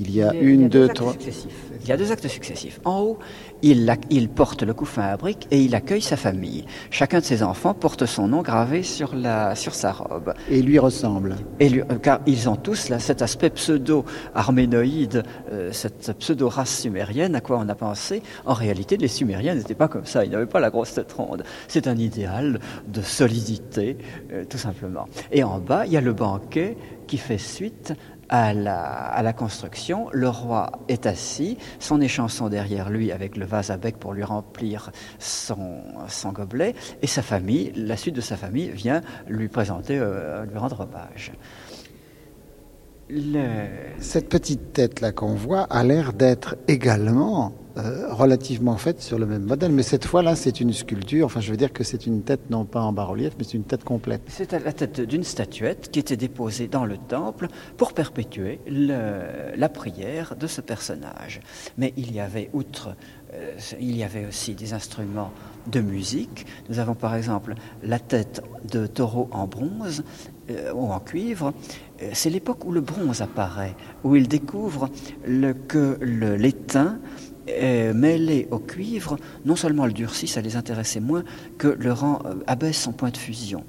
[0.00, 1.14] il y a, une, deux, trois.
[1.82, 2.80] Il y a deux actes successifs.
[2.84, 3.18] En haut,
[3.62, 6.64] il, il, porte le couffin à briques et il accueille sa famille.
[6.90, 10.34] Chacun de ses enfants porte son nom gravé sur, la, sur sa robe.
[10.50, 11.36] Et lui ressemble.
[11.60, 15.22] Et lui, euh, car ils ont tous là, cet aspect pseudo-arménoïde,
[15.52, 18.22] euh, cette pseudo-race sumérienne, à quoi on a pensé.
[18.44, 21.44] En réalité, les Sumériens n'étaient pas comme ça, ils n'avaient pas la grosse tête ronde.
[21.68, 23.98] C'est un idéal de solidité,
[24.32, 25.06] euh, tout simplement.
[25.30, 26.76] Et en bas, il y a le banquet
[27.06, 27.94] qui fait suite
[28.32, 30.08] à la, construction.
[30.12, 34.24] Le roi est assis, son échanson derrière lui avec le vase à bec pour lui
[34.24, 35.82] remplir son,
[36.32, 40.80] gobelet, et sa famille, la suite de sa famille, vient lui présenter, euh, lui rendre
[40.80, 41.32] hommage.
[43.98, 49.44] Cette petite tête-là qu'on voit a l'air d'être également euh, relativement faite sur le même
[49.44, 51.26] modèle, mais cette fois-là, c'est une sculpture.
[51.26, 53.64] Enfin, je veux dire que c'est une tête non pas en bas-relief, mais c'est une
[53.64, 54.22] tête complète.
[54.28, 60.36] C'est la tête d'une statuette qui était déposée dans le temple pour perpétuer la prière
[60.36, 61.40] de ce personnage.
[61.78, 62.94] Mais il y avait, outre,
[63.32, 65.32] euh, il y avait aussi des instruments
[65.66, 66.46] de musique.
[66.68, 70.04] Nous avons par exemple la tête de taureau en bronze
[70.50, 71.54] euh, ou en cuivre.
[72.12, 73.74] C'est l'époque où le bronze apparaît,
[74.04, 74.90] où il découvre
[75.68, 76.98] que l'étain
[77.94, 81.24] mêlé au cuivre, non seulement le durcit, ça les intéressait moins,
[81.58, 83.64] que le rend, euh, abaisse son point de fusion.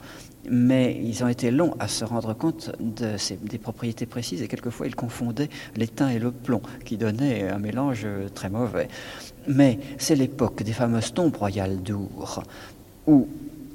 [0.49, 4.95] Mais ils ont été longs à se rendre compte des propriétés précises et quelquefois ils
[4.95, 8.89] confondaient l'étain et le plomb, qui donnait un mélange très mauvais.
[9.47, 12.43] Mais c'est l'époque des fameuses tombes royales d'Our,
[13.07, 13.29] où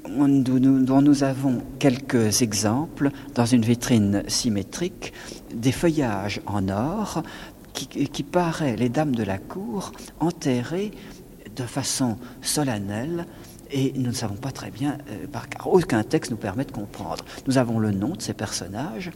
[0.07, 5.13] dont nous avons quelques exemples dans une vitrine symétrique,
[5.53, 7.23] des feuillages en or,
[7.73, 10.91] qui, paraît les dames de la cour enterrées
[11.55, 13.25] de façon solennelle
[13.71, 17.23] et nous ne savons pas très bien, euh, car aucun texte nous permet de comprendre.
[17.47, 19.11] Nous avons le nom de ces personnages.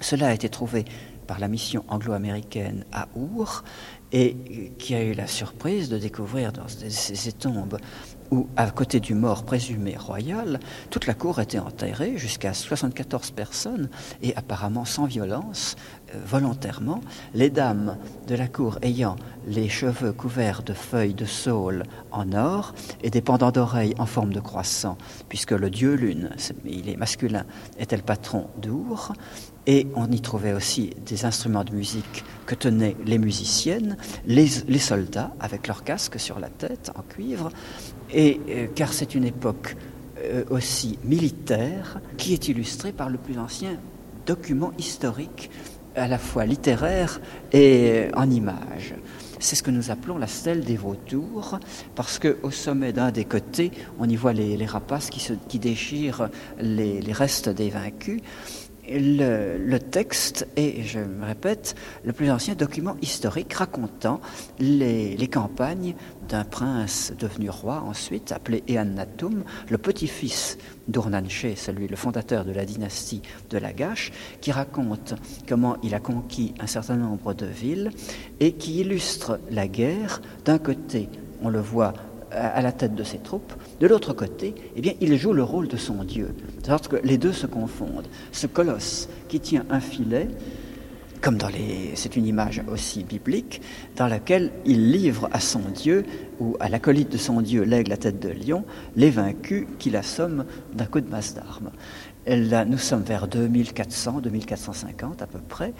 [0.00, 0.84] Cela a été trouvé
[1.26, 3.64] par la mission anglo-américaine à Our
[4.12, 4.36] et
[4.78, 7.78] qui a eu la surprise de découvrir dans ces tombes
[8.32, 10.58] où, à côté du mort présumé royal,
[10.88, 13.90] toute la cour était enterrée, jusqu'à 74 personnes,
[14.22, 15.76] et apparemment sans violence,
[16.26, 17.02] volontairement,
[17.34, 19.16] les dames de la cour ayant
[19.46, 24.32] les cheveux couverts de feuilles de saule en or et des pendants d'oreilles en forme
[24.32, 24.96] de croissant,
[25.28, 26.30] puisque le dieu lune,
[26.64, 27.44] il est masculin,
[27.78, 29.12] était le patron d'Our,
[29.66, 35.32] et on y trouvait aussi des instruments de musique que tenaient les musiciennes, les, soldats
[35.38, 37.50] avec leurs casques sur la tête en cuivre,
[38.12, 39.76] et euh, car c'est une époque
[40.18, 43.76] euh, aussi militaire qui est illustrée par le plus ancien
[44.26, 45.50] document historique
[45.96, 47.20] à la fois littéraire
[47.52, 48.94] et en images.
[49.40, 51.58] C'est ce que nous appelons la stèle des vautours,
[51.96, 57.48] parce qu'au sommet d'un des côtés, on y voit les, rapaces qui, déchirent les restes
[57.48, 58.20] des vaincus
[58.98, 61.74] le, texte est, je me répète,
[62.04, 64.20] le plus ancien document historique racontant
[64.58, 65.94] les, campagnes
[66.28, 72.64] d'un prince devenu roi ensuite, appelé Eannatum, le petit-fils d'Urnanché, celui le fondateur de la
[72.64, 75.14] dynastie de Lagash, qui raconte
[75.48, 77.90] comment il a conquis un certain nombre de villes
[78.40, 80.20] et qui illustre la guerre.
[80.44, 81.08] D'un côté,
[81.42, 81.94] on le voit
[82.32, 83.52] à la tête de ses troupes,
[83.82, 86.28] de l'autre côté, eh bien, il joue le rôle de son Dieu.
[86.64, 88.06] Sorte que les deux se confondent.
[88.30, 90.28] Ce colosse qui tient un filet,
[91.20, 91.90] comme dans les.
[91.96, 93.60] C'est une image aussi biblique,
[93.96, 96.04] dans laquelle il livre à son Dieu,
[96.38, 98.64] ou à l'acolyte de son Dieu, l'aigle à tête de lion,
[98.94, 101.72] les vaincus qu'il assomme d'un coup de masse d'armes.
[102.24, 105.74] Là, nous sommes vers 2400, 2450 à peu près.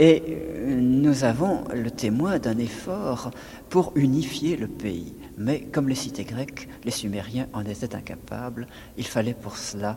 [0.00, 3.30] Et euh, nous avons le témoin d'un effort
[3.70, 5.14] pour unifier le pays.
[5.38, 8.66] Mais comme les cités grecques, les Sumériens en étaient incapables.
[8.98, 9.96] Il fallait pour cela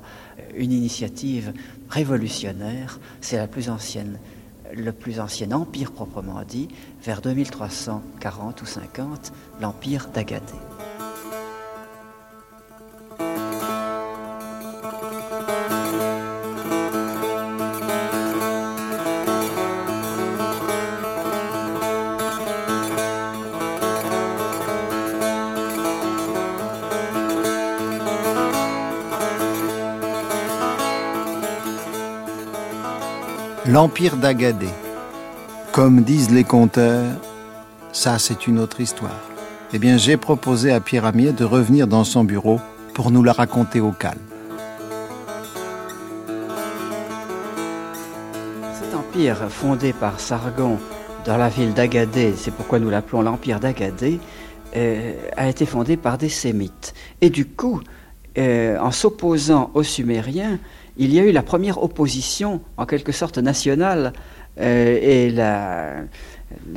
[0.56, 1.54] une initiative
[1.90, 3.00] révolutionnaire.
[3.20, 6.70] C'est le plus ancien empire proprement dit,
[7.04, 10.54] vers 2340 ou 50, l'empire d'Agadé.
[33.84, 34.70] L'Empire d'Agadé.
[35.74, 37.20] Comme disent les conteurs,
[37.92, 39.20] ça c'est une autre histoire.
[39.74, 42.62] Eh bien, j'ai proposé à Pierre Amier de revenir dans son bureau
[42.94, 44.22] pour nous la raconter au calme.
[48.74, 50.80] Cet empire fondé par Sargon
[51.26, 54.22] dans la ville d'Agadé, c'est pourquoi nous l'appelons l'Empire d'Agadé,
[54.78, 56.94] euh, a été fondé par des Sémites.
[57.20, 57.82] Et du coup,
[58.38, 60.58] euh, en s'opposant aux Sumériens,
[60.98, 64.14] il y a eu la première opposition, en quelque sorte nationale,
[64.60, 66.04] euh, et la,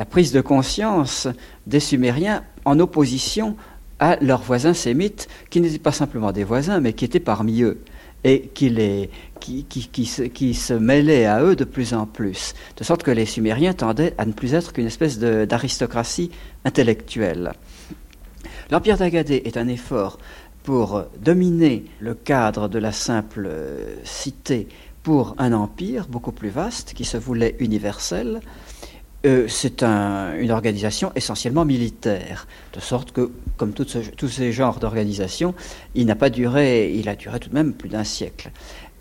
[0.09, 1.29] prise de conscience
[1.67, 3.57] des Sumériens en opposition
[3.99, 7.79] à leurs voisins sémites, qui n'étaient pas simplement des voisins, mais qui étaient parmi eux,
[8.25, 8.71] et qui,
[10.07, 13.75] se, qui se mêlaient à eux de plus en plus, de sorte que les Sumériens
[13.75, 16.31] tendaient à ne plus être qu'une espèce d'aristocratie
[16.65, 17.53] intellectuelle.
[18.71, 20.19] L'Empire d'Agadé est un effort
[20.67, 23.49] pour dominer le cadre de la simple
[24.03, 24.67] cité
[25.05, 28.41] pour un empire beaucoup plus vaste qui se voulait universel.
[29.25, 35.55] Euh, c'est une organisation essentiellement militaire, de sorte que, comme tous ces genres d'organisations,
[35.95, 38.51] il n'a pas duré, il a duré tout de même plus d'un siècle.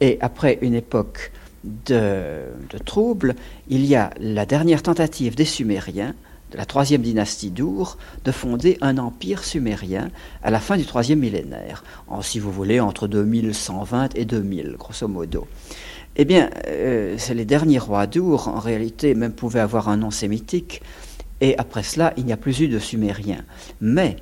[0.01, 1.31] Et après une époque
[1.63, 3.33] de, de troubles,
[3.69, 6.13] il y a la dernière tentative des Sumériens
[6.53, 10.09] la troisième dynastie d'Our, de fonder un empire sumérien
[10.43, 15.07] à la fin du troisième millénaire, en, si vous voulez, entre 2120 et 2000, grosso
[15.07, 15.47] modo.
[16.15, 20.81] Eh bien, euh, les derniers rois d'Our, en réalité, même pouvaient avoir un nom sémitique,
[21.41, 23.43] et après cela, il n'y a plus eu de Sumériens.
[23.81, 24.15] Mais,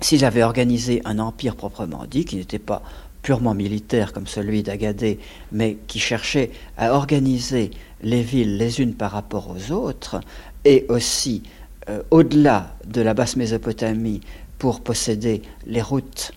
[0.00, 2.82] s'ils avaient organisé un empire proprement dit, qui n'était pas
[3.26, 5.18] purement militaire comme celui d'Agadé,
[5.50, 7.72] mais qui cherchait à organiser
[8.02, 10.20] les villes les unes par rapport aux autres,
[10.66, 11.44] et aussi
[11.88, 14.20] euh, au-delà de la basse Mésopotamie
[14.58, 16.32] pour posséder les routes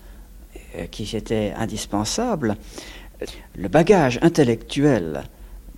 [0.76, 2.56] euh, qui étaient indispensables,
[3.56, 5.24] le bagage intellectuel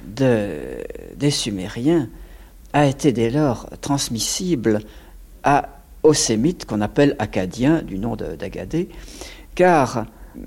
[0.05, 2.09] des Sumériens
[2.73, 4.81] a été dès lors transmissible
[6.03, 8.89] aux Sémites qu'on appelle Acadiens du nom d'Agadé,
[9.55, 10.07] car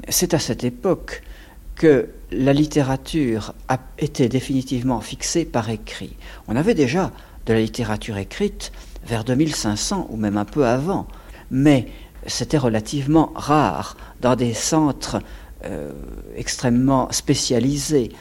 [0.10, 1.22] c'est à cette époque
[1.76, 6.16] que la littérature a été définitivement fixée par écrit.
[6.48, 7.12] On avait déjà
[7.46, 8.72] de la littérature écrite
[9.06, 11.08] vers 2500 ou même un peu avant.
[11.52, 11.88] Mais
[12.28, 15.20] c'était relativement rare dans des centres
[15.66, 15.92] euh,
[16.36, 18.12] extrêmement spécialisés.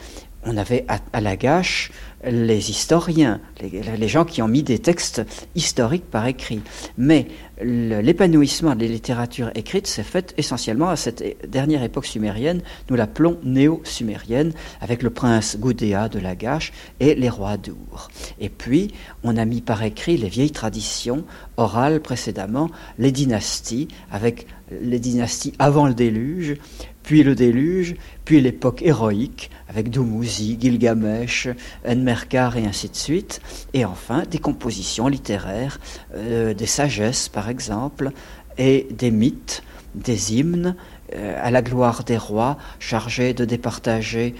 [0.43, 1.91] On avait à, Lagache
[2.23, 5.23] les historiens, les, gens qui ont mis des textes
[5.55, 6.61] historiques par écrit.
[6.97, 7.27] Mais
[7.61, 14.53] l'épanouissement des littératures écrites s'est fait essentiellement à cette dernière époque sumérienne, nous l'appelons néo-sumérienne,
[14.81, 18.09] avec le prince Gudea de Lagash et les rois d'Our.
[18.39, 18.93] Et puis,
[19.23, 21.23] on a mis par écrit les vieilles traditions
[21.57, 24.47] orales précédemment, les dynasties, avec
[24.81, 26.55] les dynasties avant le déluge,
[27.05, 27.95] puis le déluge,
[28.25, 31.47] puis l'époque héroïque, avec Dumuzi, Gilgamesh,
[31.87, 33.41] Enmerkar et ainsi de suite,
[33.73, 35.79] et enfin des compositions littéraires,
[36.15, 38.11] euh, des sagesses par exemple,
[38.57, 39.61] et des mythes,
[39.93, 40.75] des hymnes
[41.15, 44.33] euh, à la gloire des rois, chargés de départager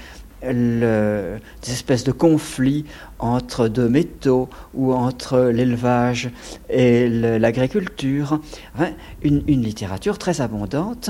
[0.43, 2.85] des espèces de conflits
[3.17, 6.29] entre deux métaux ou entre l'élevage
[6.69, 8.39] et l'agriculture.
[9.23, 11.09] une, littérature très abondante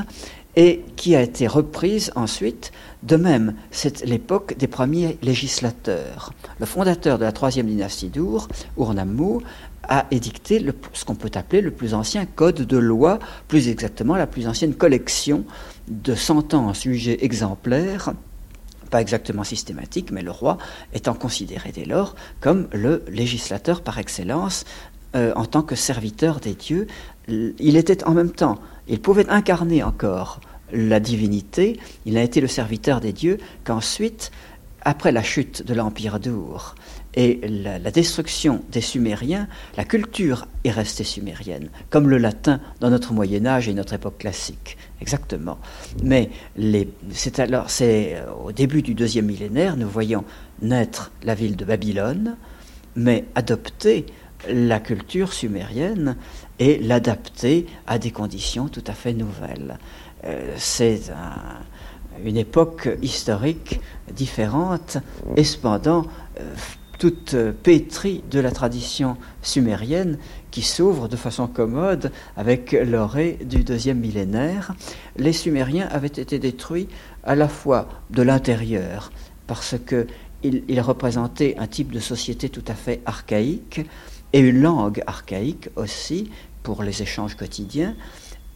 [0.55, 2.71] et qui a été reprise ensuite.
[3.03, 6.33] De même, c'est l'époque des premiers législateurs.
[6.59, 8.47] Le fondateur de la troisième dynastie d'Our,
[8.77, 9.39] Urnammu,
[9.87, 14.15] a édicté le, ce qu'on peut appeler le plus ancien code de loi, plus exactement
[14.15, 15.45] la plus ancienne collection
[15.87, 18.13] de sentences jugées exemplaires
[18.89, 20.57] pas exactement systématique, mais le roi
[20.93, 24.63] étant considéré dès lors comme le législateur par excellence
[25.15, 26.87] euh, en tant que serviteur des dieux.
[27.27, 30.39] Il était en même temps il pouvait incarner encore
[30.71, 34.31] la divinité, il n'a été le serviteur des dieux qu'ensuite,
[34.81, 36.75] après la chute de l'Empire d'Our
[37.15, 43.13] et la, destruction des Sumériens, la culture est restée sumérienne, comme le latin dans notre
[43.13, 44.77] Moyen Âge et notre époque classique.
[45.01, 45.57] Exactement.
[46.03, 46.29] Mais
[47.11, 50.23] c'est alors, c'est euh, au début du deuxième millénaire, nous voyons
[50.61, 52.35] naître la ville de Babylone,
[52.95, 54.05] mais adopter
[54.49, 56.17] la culture sumérienne
[56.59, 59.77] et l'adapter à des conditions tout à fait nouvelles.
[60.25, 61.01] Euh, c'est
[62.23, 63.81] une époque historique
[64.13, 64.97] différente
[65.35, 66.05] et cependant
[66.39, 66.55] euh,
[66.97, 70.17] toute pétrie de la tradition sumérienne
[70.51, 74.73] qui s'ouvre de façon commode avec l'orée du deuxième millénaire.
[75.17, 76.87] Les Sumériens avaient été détruits
[77.23, 79.11] à la fois de l'intérieur
[79.47, 83.81] parce qu'ils représentaient un type de société tout à fait archaïque,
[84.35, 86.29] et une langue archaïque aussi
[86.61, 87.95] pour les échanges quotidiens.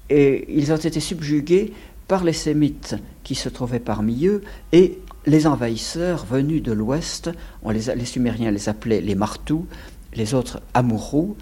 [0.10, 1.72] Et ils ont été subjugués
[2.10, 4.42] par les Sémites qui se trouvaient parmi eux
[4.74, 7.30] et les envahisseurs venus de l'ouest,
[7.66, 9.66] les, Sumériens les appelaient les Martous,
[10.16, 11.38] les autres Amourous,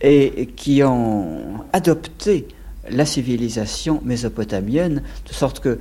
[0.00, 2.46] et qui ont adopté
[2.88, 5.80] la civilisation mésopotamienne, de sorte que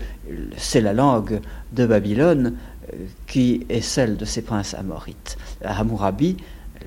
[0.57, 1.39] c'est la langue
[1.73, 2.55] de Babylone
[2.93, 2.97] euh,
[3.27, 5.37] qui est celle de ces princes amorites.
[5.63, 6.37] Hammurabi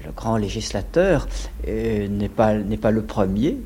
[0.05, 1.27] le grand législateur
[1.69, 3.57] euh, n'est pas, pas le premier,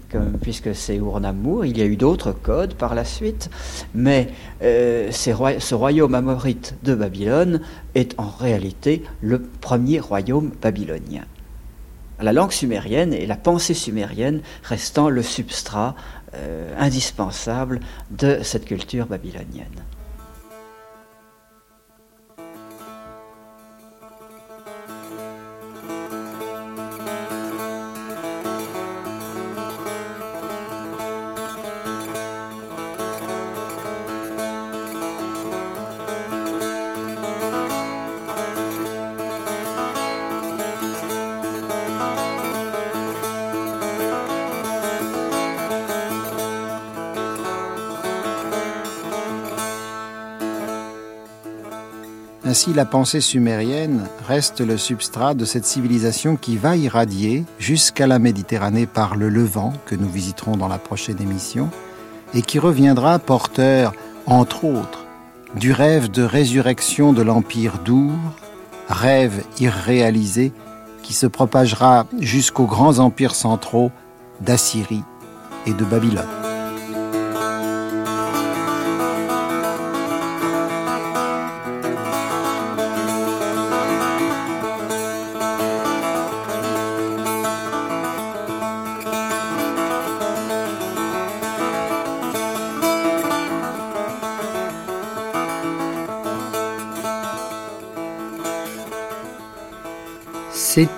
[0.42, 1.64] puisque c'est Urnamur.
[1.64, 3.50] Il y a eu d'autres codes par la suite,
[3.94, 4.28] mais
[4.62, 7.60] euh, ce royaume amorite de Babylone
[7.94, 11.24] est en réalité le premier royaume babylonien.
[12.20, 15.94] La langue sumérienne et la pensée sumérienne restant le substrat
[16.34, 17.80] euh, indispensable
[18.10, 19.66] de cette culture babylonienne.
[52.58, 58.18] Ainsi, la pensée sumérienne reste le substrat de cette civilisation qui va irradier jusqu'à la
[58.18, 61.70] Méditerranée par le Levant, que nous visiterons dans la prochaine émission,
[62.34, 63.92] et qui reviendra porteur,
[64.26, 65.04] entre autres,
[65.54, 68.18] du rêve de résurrection de l'Empire d'Our,
[68.88, 70.52] rêve irréalisé
[71.04, 73.92] qui se propagera jusqu'aux grands empires centraux
[74.40, 75.04] d'Assyrie
[75.64, 76.47] et de Babylone.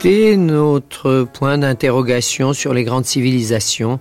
[0.03, 4.01] C'était notre point d'interrogation sur les grandes civilisations,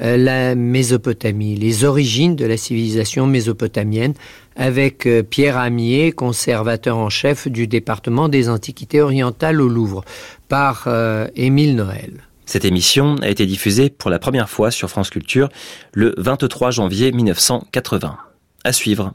[0.00, 4.14] euh, la Mésopotamie, les origines de la civilisation mésopotamienne,
[4.56, 10.02] avec euh, Pierre Amier, conservateur en chef du département des Antiquités orientales au Louvre,
[10.48, 12.22] par euh, Émile Noël.
[12.46, 15.50] Cette émission a été diffusée pour la première fois sur France Culture
[15.92, 18.16] le 23 janvier 1980.
[18.64, 19.12] À suivre.